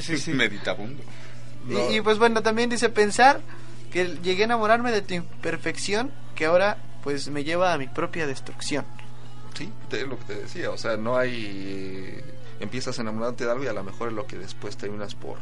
[0.00, 1.02] sí, sí, meditabundo.
[1.90, 3.40] y, pues bueno, también dice pensar
[3.96, 8.26] que llegué a enamorarme de tu imperfección que ahora pues me lleva a mi propia
[8.26, 8.84] destrucción.
[9.54, 12.20] Sí, es lo que te decía, o sea, no hay...
[12.60, 15.38] Empiezas a enamorarte de algo y a lo mejor es lo que después terminas por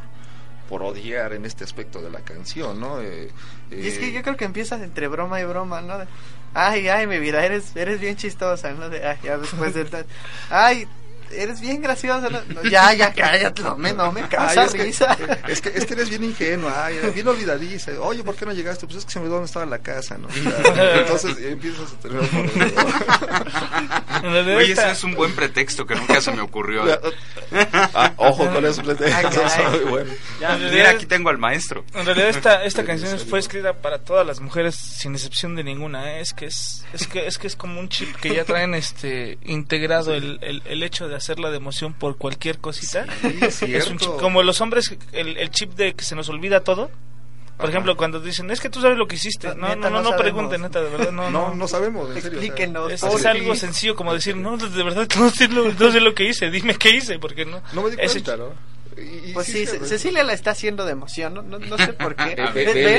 [0.68, 2.98] por odiar en este aspecto de la canción, ¿no?
[3.02, 3.30] Eh,
[3.70, 5.94] y es que eh, yo creo que empiezas entre broma y broma, ¿no?
[6.54, 8.88] ay, ay, mi vida, eres eres bien chistosa, ¿no?
[8.88, 9.86] De, ay, ya después de...
[10.50, 10.88] ay,
[11.30, 12.28] eres bien graciosa.
[12.70, 15.16] ya, ya, cállate, no me, no me causa risa.
[15.48, 17.92] es, que, es que eres bien ingenua, ay, bien olvidadiza.
[18.00, 18.86] Oye, ¿por qué no llegaste?
[18.86, 20.28] Pues es que se me olvidó dónde estaba la casa, ¿no?
[20.94, 22.20] entonces empiezas a tener...
[24.56, 26.84] Oye, ese es un buen pretexto que nunca se me ocurrió.
[27.96, 29.40] Ah, ojo con eso pretexto.
[29.88, 30.10] bueno.
[30.72, 31.84] Mira, aquí tengo al maestro.
[31.94, 36.16] En realidad esta, esta canción fue escrita para todas las mujeres sin excepción de ninguna.
[36.16, 36.20] ¿eh?
[36.20, 39.38] Es que es, es que es que es como un chip que ya traen este
[39.44, 43.06] integrado el, el, el hecho de hacerla de emoción por cualquier cosita.
[43.22, 46.90] es un chip, como los hombres el, el chip de que se nos olvida todo.
[47.56, 49.54] Por ejemplo, cuando dicen, es que tú sabes lo que hiciste.
[49.54, 51.12] No, no, no, no, pregunten, neta, de verdad.
[51.12, 52.08] No, no, no, sabemos.
[52.08, 52.90] En serio, Explíquenos.
[52.90, 56.14] es, es, algo sencillo como decir, no, de verdad, no sé lo, no sé lo
[56.14, 57.62] que hice, dime qué hice, porque no.
[57.72, 58.73] No me di cuenta, ¿no?
[59.32, 62.34] Pues sí, Cecilia la está haciendo de emoción, no, no, sé por qué.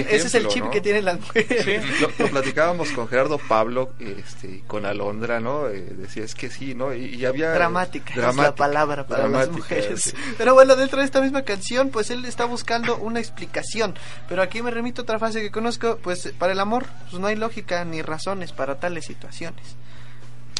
[0.10, 1.84] ese es el chip que tiene las mujeres.
[2.02, 5.68] Lo, platicábamos con Gerardo Pablo, este, con Alondra, ¿no?
[5.70, 6.94] Eh, decía, es que sí, ¿no?
[6.94, 7.52] Y, había...
[7.52, 10.16] Dramática, es la palabra para las mujeres.
[10.38, 13.96] Pero bueno, dentro de esta misma canción, pues él está buscando una explicación.
[14.28, 17.28] Pero aquí me remito a otra frase que conozco, pues para el amor pues no
[17.28, 19.76] hay lógica ni razones para tales situaciones.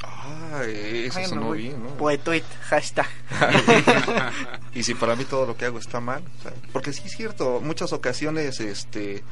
[0.08, 1.90] Ah, eso sonó bien, ¿no?
[1.98, 3.08] Poetuit, hashtag.
[4.74, 6.24] y si para mí todo lo que hago está mal,
[6.72, 9.24] porque sí es cierto, muchas ocasiones, este,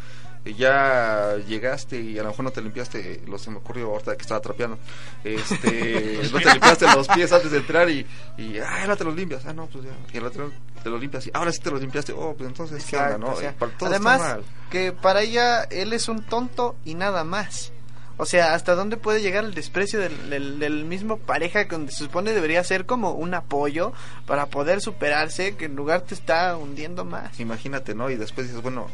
[0.52, 4.22] ya llegaste y a lo mejor no te limpiaste, lo se me ocurrió ahorita que
[4.24, 4.78] estaba trapeando,
[5.24, 8.06] este, no te limpiaste los pies antes de entrar y,
[8.38, 10.52] y ah, ahora te los limpias, ah, no, pues ya, y el otro
[10.84, 13.36] te los limpias y ahora sí te los limpiaste, oh, pues entonces, ¿qué onda, no?
[13.82, 17.72] además, que para ella él es un tonto y nada más.
[18.18, 22.34] O sea, ¿hasta dónde puede llegar el desprecio del, del, mismo pareja donde se supone
[22.34, 23.92] debería ser como un apoyo
[24.28, 27.40] para poder superarse, que en lugar te está hundiendo más?
[27.40, 28.10] Imagínate, ¿no?
[28.10, 28.88] Y después dices, bueno,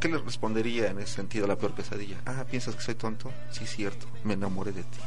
[0.00, 2.16] ¿qué le respondería en ese sentido a la peor pesadilla?
[2.26, 3.30] Ah, ¿piensas que soy tonto?
[3.50, 4.98] Sí, cierto, me enamoré de ti.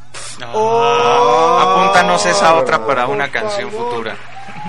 [0.54, 4.16] Oh, Apúntanos esa otra para una canción futura.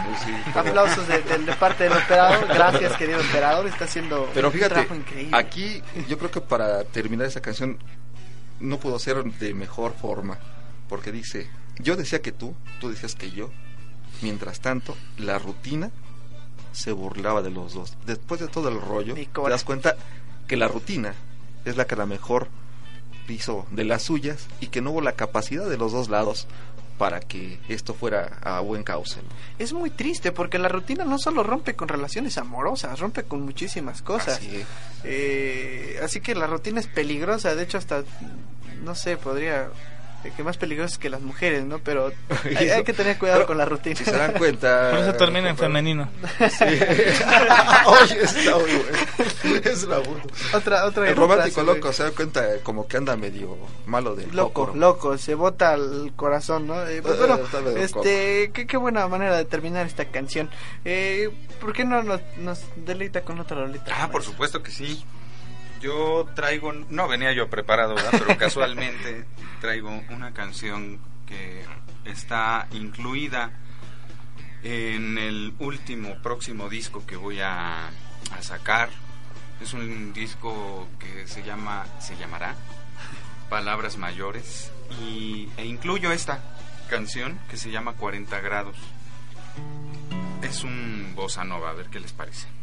[0.07, 1.19] Pues Aplausos de,
[1.59, 2.47] parte del operador.
[2.49, 3.67] Gracias, querido operador.
[3.67, 5.37] Está haciendo Pero fíjate, un trabajo increíble.
[5.37, 7.79] Aquí yo creo que para terminar esa canción
[8.61, 10.39] no pudo ser de mejor forma,
[10.89, 13.51] porque dice, yo decía que tú, tú decías que yo,
[14.21, 15.91] mientras tanto, la rutina
[16.73, 17.97] se burlaba de los dos.
[18.07, 19.97] Después de todo el rollo, te das cuenta
[20.47, 21.15] que la rutina
[21.65, 22.49] es la que a lo mejor
[23.29, 26.47] hizo de las suyas y que no hubo la capacidad de los dos lados
[27.03, 29.19] para que esto fuera a buen cauce.
[29.59, 34.03] Es muy triste porque la rutina no solo rompe con relaciones amorosas, rompe con muchísimas
[34.03, 34.39] cosas.
[34.39, 34.65] Así,
[35.03, 38.05] eh, así que la rutina es peligrosa, de hecho hasta,
[38.85, 39.69] no sé, podría
[40.31, 41.79] que más peligroso que las mujeres, ¿no?
[41.79, 42.13] Pero
[42.57, 43.97] hay, que tener cuidado con la rutina.
[43.97, 44.91] Si se dan cuenta.
[44.93, 46.09] Por eso termina en femenino.
[46.39, 46.65] Sí.
[47.87, 49.61] Oye, está muy bueno.
[49.65, 50.03] Es la
[50.53, 53.57] Otra, otra El romántico loco se da cuenta como que anda medio
[53.87, 54.73] malo del loco.
[54.75, 56.87] Loco, se bota al corazón, ¿no?
[56.87, 57.41] Eh, pues, bueno,
[57.77, 60.51] este, qué, qué, buena manera de terminar esta canción.
[60.85, 61.31] Eh,
[61.61, 63.93] ¿Por qué no nos, nos deleita con otra rolita?
[63.97, 65.05] Ah, por supuesto que sí
[65.83, 69.25] yo traigo, no venía yo preparado, pero casualmente
[69.61, 71.65] traigo una canción que
[72.05, 73.51] está incluida
[74.63, 77.91] en el último próximo disco que voy a,
[78.41, 78.89] sacar.
[79.61, 82.57] Es un disco que se llama, se llamará
[83.49, 86.41] Palabras Mayores y, e incluyo esta
[86.89, 88.77] canción que se llama 40 grados.
[90.43, 92.62] Es un bossa nova, a ver qué les parece.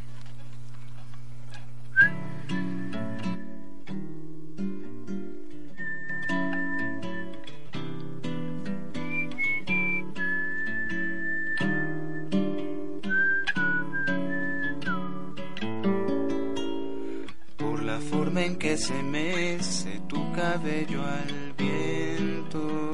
[18.70, 22.92] Que se mece tu cabello al viento,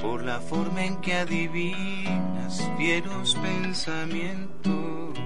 [0.00, 5.18] por la forma en que adivinas fieros pensamientos,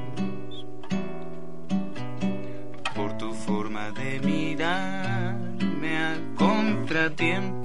[2.95, 7.64] por tu forma de mirarme a contratiempo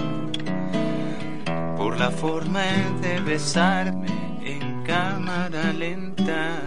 [1.75, 2.61] Por la forma
[3.01, 4.07] de besarme
[4.43, 6.61] en cámara lenta,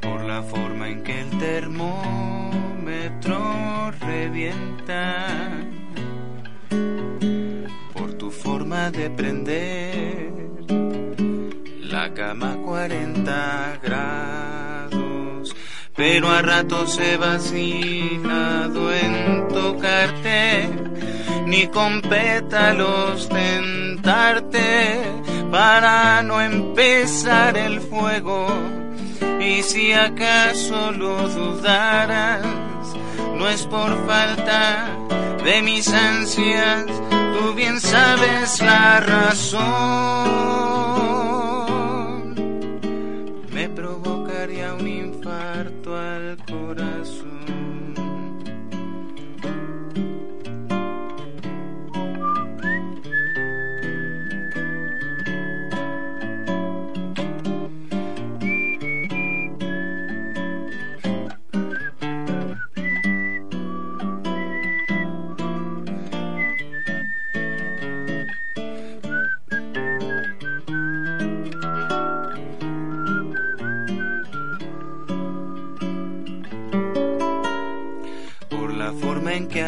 [0.00, 3.38] por la forma en que el termómetro
[4.00, 5.50] revienta,
[7.92, 10.32] por tu forma de prender
[11.80, 14.49] la cama 40 grados
[16.00, 20.66] pero a ratos he vacilado en tocarte,
[21.44, 24.98] ni con pétalos tentarte
[25.50, 28.48] para no empezar el fuego.
[29.42, 32.46] Y si acaso lo dudaras,
[33.36, 34.86] no es por falta
[35.44, 40.40] de mis ansias, tú bien sabes la razón.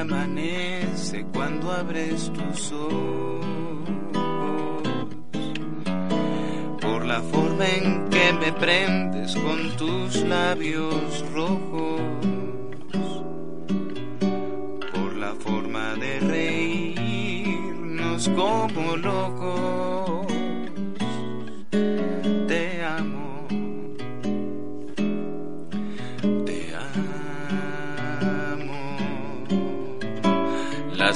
[0.03, 3.47] Amanece cuando abres tus ojos,
[6.81, 12.01] por la forma en que me prendes con tus labios rojos,
[14.93, 20.32] por la forma de reírnos como locos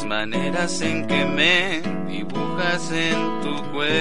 [0.06, 3.92] maneras en que me dibujas en tu cuerpo,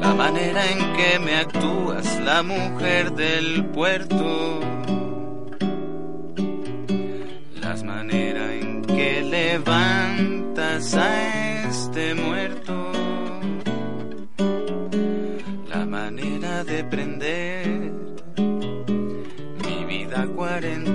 [0.00, 4.60] la manera en que me actúas, la mujer del puerto,
[7.60, 12.92] las maneras en que levantas a este muerto,
[15.68, 17.91] la manera de prender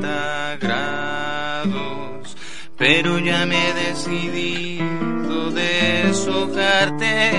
[0.08, 2.36] 40 grados,
[2.78, 7.32] pero ya me he decidido deshojarte,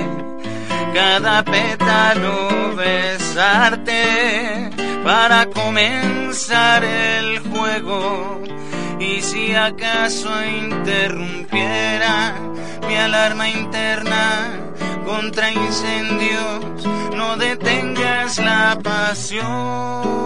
[0.95, 4.71] cada pétalo besarte
[5.05, 8.43] para comenzar el juego.
[9.01, 12.35] Y si acaso interrumpiera
[12.87, 14.51] mi alarma interna
[15.07, 20.19] contra incendios, no detengas la pasión.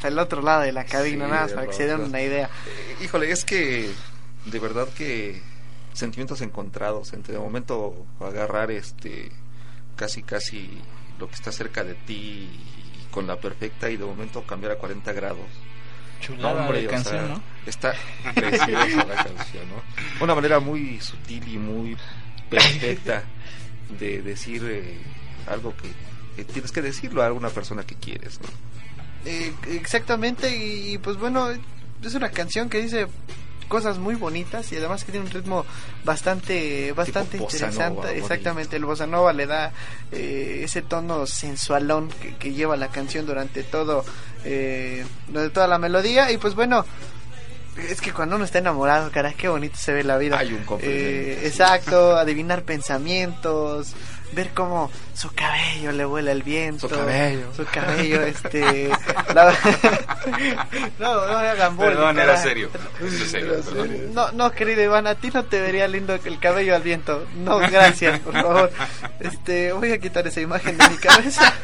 [0.00, 2.48] Hasta el otro lado de la cabina, nada más para que se den una idea.
[2.66, 3.90] Eh, híjole, es que
[4.46, 5.42] de verdad que
[5.92, 9.30] sentimientos encontrados entre de momento agarrar este
[9.96, 10.80] casi casi
[11.18, 12.48] lo que está cerca de ti
[13.10, 15.44] con la perfecta y de momento cambiar a 40 grados.
[16.22, 17.42] Chulada de canción, ¿no?
[17.66, 17.92] Está
[18.34, 20.24] preciosa la canción, ¿no?
[20.24, 21.94] Una manera muy sutil y muy
[22.48, 23.24] perfecta
[23.98, 24.98] de decir eh,
[25.46, 25.90] algo que,
[26.36, 28.48] que, tienes que decirlo a alguna persona que quieres, ¿no?
[29.24, 33.06] Eh, exactamente, y, pues bueno, es una canción que dice
[33.68, 35.64] cosas muy bonitas y además que tiene un ritmo
[36.04, 38.18] bastante bastante interesante.
[38.18, 39.72] exactamente el bossa nova le da
[40.10, 42.08] eh, ese tono sensualón
[42.40, 44.04] que, lleva la canción durante todo
[44.44, 46.32] eh, durante toda la melodía.
[46.32, 46.84] Y pues bueno
[47.88, 50.38] es que cuando uno está enamorado, caray, qué bonito se ve la vida.
[50.38, 53.94] Hay un eh, Exacto, adivinar pensamientos,
[54.32, 56.88] ver cómo su cabello le vuela el viento.
[56.88, 57.52] Su cabello.
[57.54, 58.88] Su cabello, este.
[60.98, 62.70] no, no hagan Perdón, era serio.
[64.12, 67.26] No, no, querido Iván, a ti no te vería lindo el cabello al viento.
[67.36, 68.72] No, gracias, por favor.
[69.20, 71.54] Este, voy a quitar esa imagen de mi cabeza.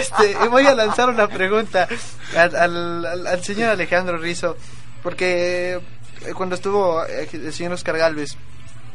[0.00, 1.88] Este, voy a lanzar una pregunta
[2.36, 4.56] al, al, al señor Alejandro Rizo.
[5.02, 5.80] Porque
[6.26, 8.36] eh, cuando estuvo eh, el señor Oscar Galvez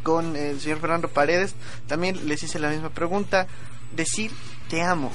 [0.03, 1.55] con el señor Fernando Paredes,
[1.87, 3.47] también les hice la misma pregunta.
[3.95, 4.31] Decir
[4.69, 5.11] te amo.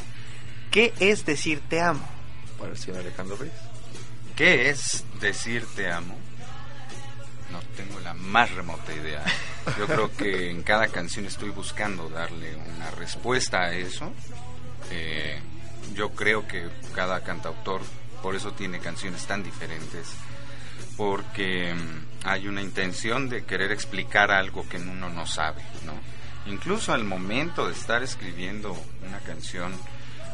[0.70, 2.06] ¿Qué es decir te amo?
[2.58, 3.52] Para el señor Alejandro Ruiz.
[4.36, 6.16] ¿Qué es decir te amo?
[7.50, 9.24] No tengo la más remota idea.
[9.78, 14.12] Yo creo que en cada canción estoy buscando darle una respuesta a eso.
[14.90, 15.40] Eh,
[15.94, 17.82] yo creo que cada cantautor
[18.22, 20.14] por eso tiene canciones tan diferentes
[20.96, 25.94] porque mm, hay una intención de querer explicar algo que uno no sabe, ¿no?
[26.50, 29.72] Incluso al momento de estar escribiendo una canción,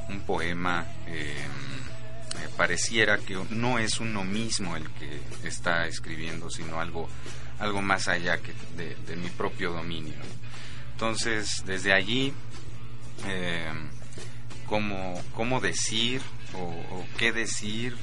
[0.09, 6.81] un poema, eh, eh, pareciera que no es uno mismo el que está escribiendo, sino
[6.81, 7.09] algo,
[7.59, 10.15] algo más allá que de, mi propio dominio.
[10.93, 12.33] Entonces, desde allí,
[13.27, 13.73] eh,
[14.67, 16.21] cómo, cómo decir
[16.55, 17.97] o, qué decir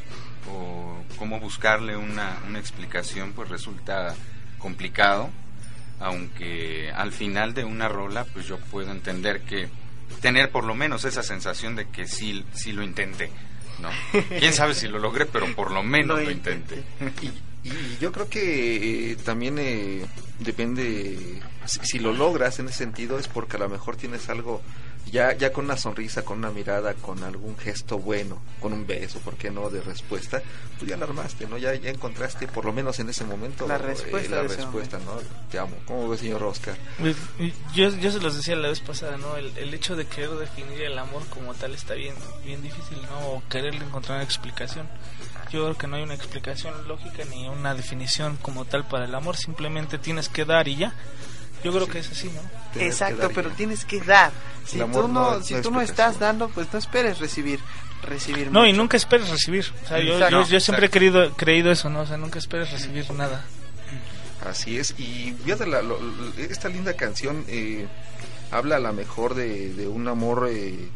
[0.49, 4.15] o cómo buscarle una, una explicación, pues resulta
[4.57, 5.29] complicado,
[5.99, 9.69] aunque al final de una rola, pues yo puedo entender que
[10.19, 13.31] tener por lo menos esa sensación de que sí, sí lo intenté.
[13.79, 13.89] ¿no?
[14.39, 16.83] Quién sabe si lo logré, pero por lo menos lo, intenté.
[17.21, 20.05] Y, y, yo creo que eh, también eh,
[20.39, 24.61] depende, si, lo logras en ese sentido es porque a lo mejor tienes algo
[25.12, 29.20] ya, ya con una sonrisa, con una mirada, con algún gesto bueno, con un beso,
[29.20, 29.70] ¿por qué no?
[29.70, 30.41] De respuesta,
[30.78, 31.58] pues ya la armaste, ¿no?
[31.58, 35.20] Ya, ya encontraste, por lo menos en ese momento, la respuesta, la respuesta ¿no?
[35.49, 35.76] Te amo.
[35.86, 36.76] ¿Cómo ves, señor Oscar?
[36.99, 37.16] Pues,
[37.74, 39.36] yo, yo se los decía la vez pasada, ¿no?
[39.36, 43.20] El, el hecho de querer definir el amor como tal está bien, bien difícil, ¿no?
[43.28, 44.88] O querer encontrar una explicación.
[45.52, 49.14] Yo creo que no hay una explicación lógica ni una definición como tal para el
[49.14, 50.93] amor, simplemente tienes que dar y ya.
[51.64, 52.82] Yo creo que es así, ¿no?
[52.82, 54.32] Exacto, pero tienes que dar.
[54.66, 57.59] Si tú no, si tú no estás dando, pues no esperes recibir
[58.03, 59.66] recibir No, y nunca esperes recibir.
[59.84, 62.01] O sea, yo, yo, siempre he querido, creído eso, ¿no?
[62.01, 63.43] O sea, nunca esperes recibir nada.
[64.45, 64.95] Así es.
[64.97, 65.82] Y fíjate, la,
[66.38, 67.88] esta linda canción eh,
[68.49, 70.89] habla a lo mejor de, de un amor, eh,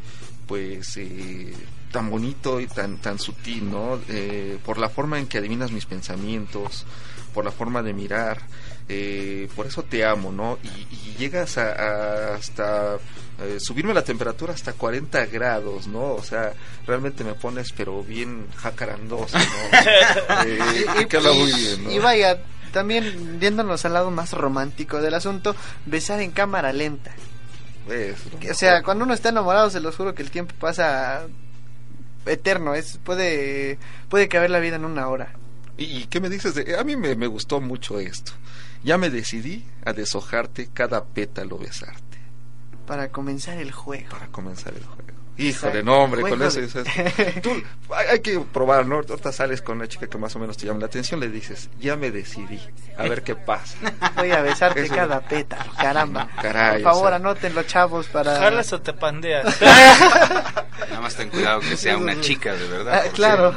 [0.47, 1.53] pues, eh,
[1.91, 3.99] tan bonito y tan, tan sutil, ¿no?
[4.09, 6.85] Eh, por la forma en que adivinas mis pensamientos,
[7.33, 8.41] por la forma de mirar,
[8.87, 10.59] eh, por eso te amo, ¿no?
[10.63, 12.97] Y, llegas a, hasta
[13.41, 16.13] eh, subirme la temperatura hasta 40 grados, ¿no?
[16.13, 16.53] O sea,
[16.85, 19.43] realmente me pones pero bien jacarandoso, ¿no?
[20.45, 20.59] eh,
[21.01, 21.91] y, muy bien, ¿no?
[21.91, 22.43] y vaya,
[22.73, 27.15] también viéndonos al lado más romántico del asunto, besar en cámara lenta.
[27.85, 28.15] Pues,
[28.49, 31.27] o sea, cuando uno está enamorado, se los juro que el tiempo pasa
[32.25, 33.77] eterno, es puede
[34.09, 35.33] puede caber la vida en una hora.
[35.77, 38.31] ¿Y qué me dices de a mí me, me gustó mucho esto?
[38.83, 42.17] Ya me decidí a deshojarte cada pétalo besarte.
[42.87, 44.09] Para comenzar el juego.
[44.09, 45.14] Para comenzar el juego.
[45.37, 46.61] Híjole, no, hombre, con eso,
[47.41, 47.61] tú,
[47.93, 48.95] hay, que probar, ¿no?
[48.95, 51.69] Ahorita sales con una chica que más o menos te llama la atención, le dices,
[51.77, 52.61] ya me decidí,
[52.97, 53.77] a ver qué pasa.
[54.15, 56.29] Voy a besarte cada pétalo, caramba.
[56.41, 58.39] Por favor, anótenlo, chavos, para...
[58.39, 59.61] ¿Jalas o te pandeas?
[59.61, 63.03] Nada más ten cuidado que sea una chica, de verdad.
[63.05, 63.53] Ah, claro.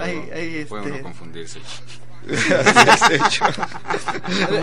[0.00, 1.60] Ahí, Puede uno este confundirse.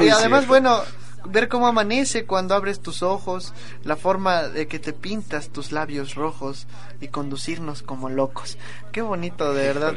[0.02, 0.84] y además, bueno,
[1.28, 3.54] ver cómo amanece cuando abres tus ojos,
[3.84, 6.68] la forma de que te pintas tus labios rojos
[7.02, 8.58] y conducirnos como locos.
[8.92, 9.96] Qué bonito, de verdad.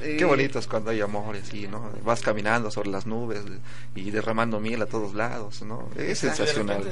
[0.00, 1.90] Qué bonito es cuando hay amor así, ¿no?
[2.04, 3.40] Vas caminando sobre las nubes
[3.94, 5.88] y derramando miel a todos lados, ¿no?
[5.96, 6.86] Es sensacional.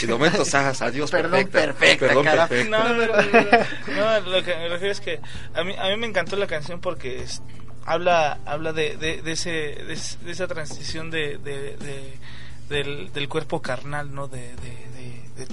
[0.00, 2.06] Y de momento adiós, Perdón, perfecta.
[2.06, 2.78] Perdón, perfecta.
[2.78, 5.20] No, no, lo que me refiero es que
[5.54, 7.24] a mí, a mí me encantó la canción porque
[7.84, 11.38] habla habla de, de, ese, de, esa transición de,
[12.72, 14.26] del, del, cuerpo carnal, ¿no?
[14.26, 14.50] De,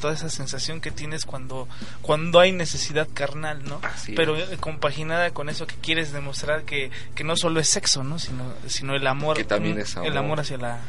[0.02, 1.68] toda esa sensación que tienes cuando,
[2.02, 3.82] cuando hay necesidad carnal, ¿no?
[4.16, 8.20] Pero eh, compaginada con eso que quieres demostrar que, que no solo es sexo, ¿no?
[8.20, 10.80] Sino, sino el amor, que también es el amor hacia la,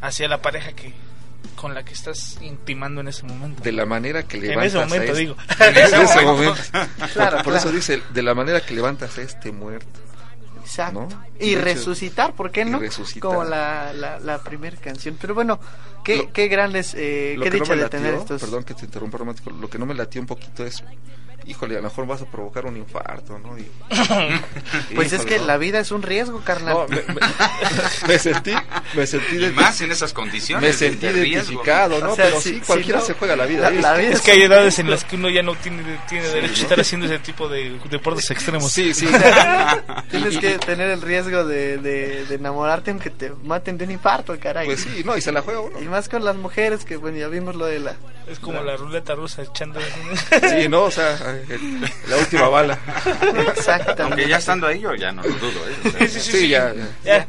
[0.00, 0.92] hacia la pareja que,
[1.56, 3.62] con la que estás intimando en ese momento.
[3.62, 4.74] De la manera que levantas.
[4.74, 5.36] En ese momento, digo.
[5.60, 6.62] En ese momento.
[7.12, 10.00] claro, por eso dice, de la manera que levantas a este muerto.
[10.64, 11.08] Exacto.
[11.38, 12.80] Y resucitar, ¿por qué no?
[13.20, 15.16] Como la, la, la primera canción.
[15.20, 15.60] Pero bueno,
[16.02, 18.40] qué, qué grandes, eh, qué dicha de tener estos.
[18.40, 19.50] Perdón que te interrumpa, romántico.
[19.50, 20.82] Lo que no me latió un poquito es
[21.46, 23.56] híjole, a lo mejor vas a provocar un infarto, ¿no?
[24.94, 26.86] pues es que la vida es un riesgo, carnal.
[28.08, 28.52] me, sentí,
[28.94, 30.62] me sentí y más en esas condiciones.
[30.62, 32.14] Me sentí identificado, ¿no?
[32.14, 33.70] Pero sí, cualquiera se juega la vida.
[34.00, 36.80] es, que hay edades en las que uno ya no tiene, tiene derecho a estar
[36.80, 38.70] haciendo ese tipo de deportes extremos.
[38.72, 39.06] Sí, sí.
[40.10, 44.66] Tienes que tener el riesgo de, de, enamorarte aunque te maten de un infarto, caray.
[44.66, 45.80] Pues sí, no, y se la juega uno.
[45.80, 47.94] Y más con las mujeres, que bueno, ya vimos lo de la...
[48.26, 49.80] Es como la, ruleta rusa echando...
[50.50, 51.18] sí, no, o sea
[52.08, 52.78] la última bala.
[53.48, 54.02] Exacto.
[54.02, 55.60] Aunque ya estando ahí yo ya no lo dudo.
[55.68, 56.08] ¿eh?
[56.08, 56.74] sí, sí, sí, ya,
[57.04, 57.26] ya,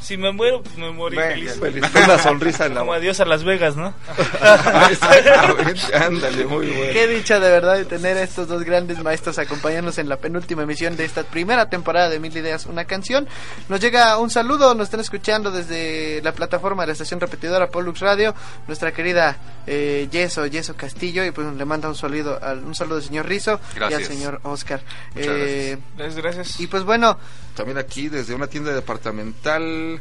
[0.00, 1.58] Si me muero, pues me morí feliz.
[1.60, 3.94] Una sonrisa en la Como adiós a Las Vegas, ¿no?
[5.94, 6.92] Ándale, muy bueno.
[6.92, 10.62] Qué dicha de verdad de tener a estos dos grandes maestros acompañándonos en la penúltima
[10.62, 13.28] emisión de esta primera temporada de Mil ideas una canción.
[13.68, 18.00] Nos llega un saludo, nos están escuchando desde la plataforma de la estación repetidora Pollux
[18.00, 18.34] Radio,
[18.66, 22.96] nuestra querida eh, Yeso, Yeso Castillo, y pues le manda un saludo al, un saludo
[22.96, 24.82] al señor Rizo y al señor Oscar.
[25.14, 26.16] Eh, gracias.
[26.16, 26.60] gracias.
[26.60, 27.18] Y pues bueno.
[27.54, 30.00] También aquí desde una tienda departamental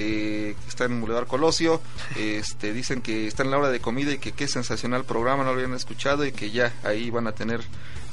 [0.00, 1.80] eh, que está en Boulevard Colosio.
[2.16, 5.50] Este, dicen que está en la hora de comida y que qué sensacional programa, no
[5.50, 7.62] lo habían escuchado y que ya ahí van a tener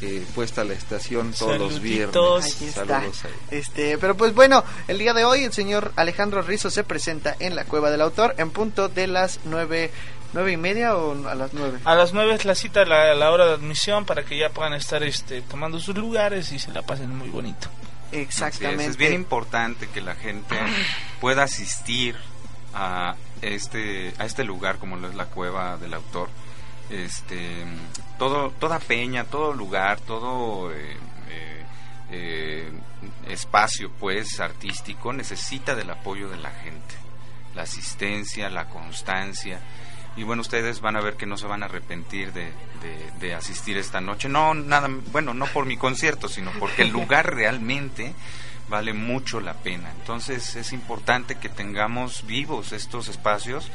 [0.01, 2.13] eh, puesta la estación todos los viernes.
[2.73, 7.35] Saludos Este, pero pues bueno, el día de hoy el señor Alejandro Rizo se presenta
[7.39, 9.91] en la Cueva del Autor en punto de las nueve
[10.33, 13.31] nueve y media o a las nueve a las nueve es la cita la, la
[13.31, 16.81] hora de admisión para que ya puedan estar este tomando sus lugares y se la
[16.81, 17.69] pasen muy bonito
[18.11, 18.85] Exactamente.
[18.85, 20.55] Es, bien importante que la gente
[21.19, 22.15] pueda asistir
[22.73, 26.29] a este a este lugar como lo es la cueva del autor.
[26.89, 27.65] Este
[28.17, 30.97] todo toda peña, todo lugar, todo eh,
[31.29, 31.63] eh,
[32.11, 32.71] eh,
[33.27, 36.95] espacio pues artístico necesita del apoyo de la gente,
[37.55, 39.59] la asistencia, la constancia
[40.17, 42.51] y bueno, ustedes van a ver que no se van a arrepentir de,
[43.19, 44.29] de, asistir esta noche.
[44.29, 48.13] No, nada, bueno, no por mi concierto, sino porque el lugar realmente
[48.69, 49.91] vale mucho la pena.
[49.99, 53.69] Entonces es importante que tengamos vivos estos espacios,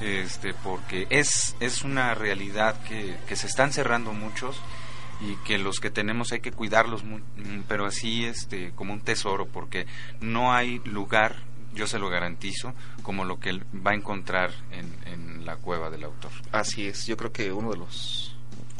[0.00, 4.60] este, porque es, es una realidad que, que se están cerrando muchos
[5.20, 7.04] y que los que tenemos hay que cuidarlos,
[7.68, 9.86] pero así este, como un tesoro, porque
[10.20, 11.36] no hay lugar
[11.74, 15.90] yo se lo garantizo, como lo que él va a encontrar en, en la cueva
[15.90, 16.30] del autor.
[16.52, 18.32] Así es, yo creo que uno de los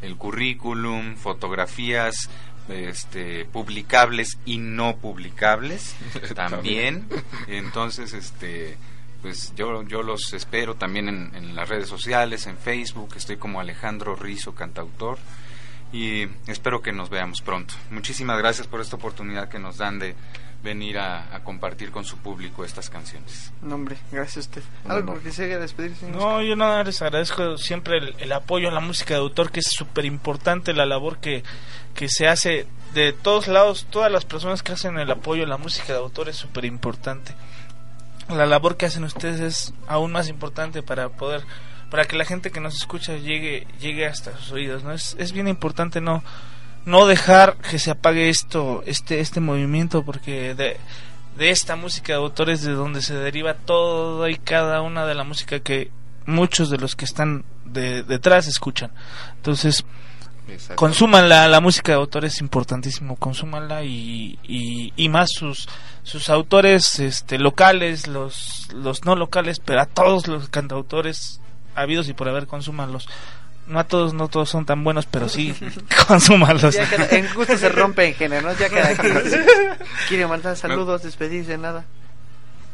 [0.00, 2.30] el, currículum, fotografías
[2.68, 5.94] este, publicables y no publicables
[6.34, 7.06] también.
[7.46, 8.76] Entonces, este,
[9.20, 13.60] pues yo, yo los espero también en, en las redes sociales, en Facebook, estoy como
[13.60, 15.18] Alejandro Rizo, cantautor
[15.92, 17.74] y espero que nos veamos pronto.
[17.90, 20.14] Muchísimas gracias por esta oportunidad que nos dan de
[20.62, 23.52] venir a, compartir con su público estas canciones.
[23.62, 24.62] No, hombre, gracias a usted.
[24.88, 26.08] ¿Algo que se despedirse?
[26.08, 29.66] No, yo nada, les agradezco siempre el, apoyo a la música de autor, que es
[29.66, 31.42] súper importante la labor que,
[31.94, 35.56] que se hace de todos lados, todas las personas que hacen el apoyo a la
[35.56, 37.34] música de autor es súper importante.
[38.28, 41.42] La labor que hacen ustedes es aún más importante para poder
[41.90, 44.92] para que la gente que nos escucha llegue llegue hasta sus oídos, ¿no?
[44.92, 46.22] Es, es bien importante no
[46.84, 50.78] no dejar que se apague esto, este, este movimiento, porque de,
[51.36, 55.24] de esta música de autores de donde se deriva todo y cada una de la
[55.24, 55.90] música que
[56.26, 58.90] muchos de los que están de, detrás escuchan.
[59.36, 59.84] Entonces,
[60.74, 65.68] consuman la, la música de autores, es importantísimo, consúmanla y, y, y, más sus,
[66.02, 71.40] sus autores este, locales, los, los no locales, pero a todos los cantautores
[71.74, 73.08] habidos y por haber, consúmanlos
[73.66, 75.54] no a todos, no todos son tan buenos, pero sí,
[76.08, 76.76] consúmalos.
[77.10, 78.58] en gusto se rompe en género, ¿no?
[78.58, 79.14] Ya cada quien
[80.08, 81.84] quiere mandar saludos, despedirse, nada.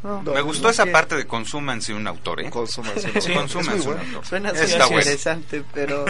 [0.03, 2.51] Me gustó esa parte de consúmanse un autor, ¿eh?
[2.51, 3.39] Consúmanse, sí, un
[3.69, 3.99] autor.
[4.25, 6.05] Suena interesante, pero,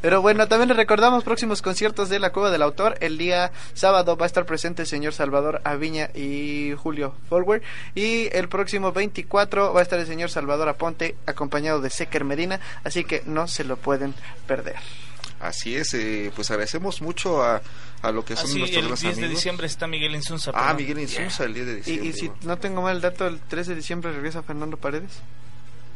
[0.00, 2.96] pero bueno, también les recordamos próximos conciertos de la Cueva del Autor.
[3.00, 7.62] El día sábado va a estar presente el señor Salvador Aviña y Julio Forward.
[7.94, 12.60] Y el próximo 24 va a estar el señor Salvador Aponte acompañado de Secker Medina.
[12.82, 14.14] Así que no se lo pueden
[14.46, 14.76] perder.
[15.40, 17.62] Así es, eh, pues agradecemos mucho a,
[18.02, 20.50] a lo que son Así, nuestros el 10 de diciembre está Miguel Insunza.
[20.54, 22.06] Ah, Miguel Insunza el 10 de diciembre.
[22.06, 25.20] Y, y si no tengo mal el dato, el 13 de diciembre regresa Fernando Paredes.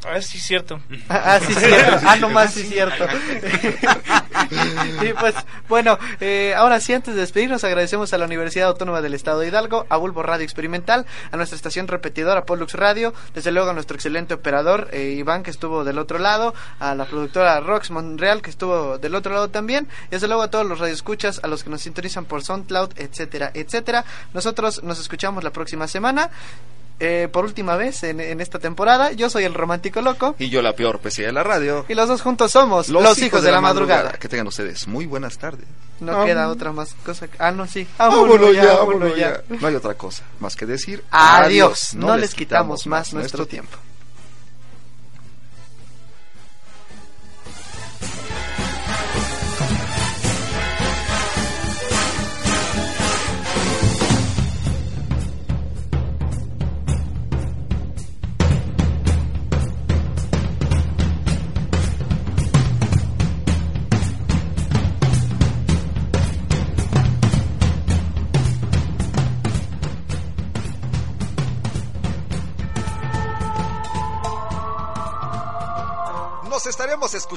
[0.04, 0.80] Ah, sí, cierto.
[1.08, 2.06] ah, sí, cierto.
[2.06, 3.06] Ah, nomás, sí, cierto.
[5.02, 5.34] y pues,
[5.68, 9.48] bueno, eh, ahora sí, antes de despedirnos, agradecemos a la Universidad Autónoma del Estado de
[9.48, 13.94] Hidalgo, a Bulbo Radio Experimental, a nuestra estación repetidora Pollux Radio, desde luego a nuestro
[13.94, 18.50] excelente operador eh, Iván, que estuvo del otro lado, a la productora Rox Monreal, que
[18.50, 21.70] estuvo del otro lado también, y desde luego a todos los radioescuchas, a los que
[21.70, 24.04] nos sintonizan por SoundCloud, etcétera, etcétera.
[24.34, 26.30] Nosotros nos escuchamos la próxima semana.
[27.00, 29.12] Eh, por última vez en, en esta temporada.
[29.12, 30.34] Yo soy el romántico loco.
[30.38, 31.84] Y yo la peor PC de la radio.
[31.88, 34.12] Y los dos juntos somos los, hijos, de, la, madrugada.
[34.12, 35.66] Que tengan ustedes muy buenas tardes.
[36.00, 37.28] No queda otra más cosa.
[37.28, 37.86] que- Ah, no, sí.
[37.98, 39.42] Vámonos ya, vámonos vámonos ya.
[39.48, 41.04] No hay otra cosa más que decir.
[41.10, 41.94] Adiós.
[41.94, 43.78] No, les quitamos más nuestro tiempo.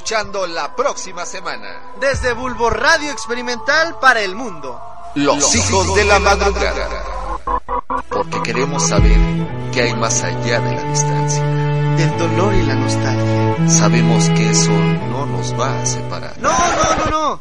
[0.06, 1.80] Escuchando la próxima semana.
[1.98, 4.80] Desde Bulbo Radio Experimental para el mundo.
[5.16, 7.02] Los, hijos de la madrugada.
[8.08, 9.18] Porque queremos saber
[9.72, 11.42] qué hay más allá de la distancia.
[11.42, 13.68] Del dolor y la nostalgia.
[13.68, 16.38] Sabemos que eso no nos va a separar.
[16.38, 17.40] No, no, no, no.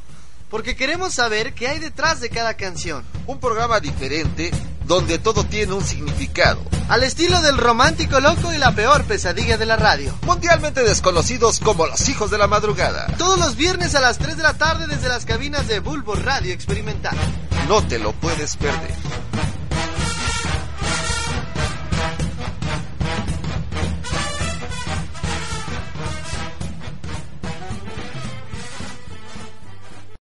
[0.55, 3.03] Porque queremos saber qué hay detrás de cada canción.
[3.27, 4.51] Un programa diferente
[4.87, 6.61] donde todo tiene un significado.
[6.87, 10.17] Al estilo del romántico loco y la peor pesadilla de la radio.
[10.21, 13.07] Mundialmente desconocidos como los hijos de la madrugada.
[13.17, 16.53] Todos los viernes a las 3 de la tarde desde las cabinas de Bulbo Radio
[16.53, 17.17] Experimental.
[17.67, 18.95] No te lo puedes perder.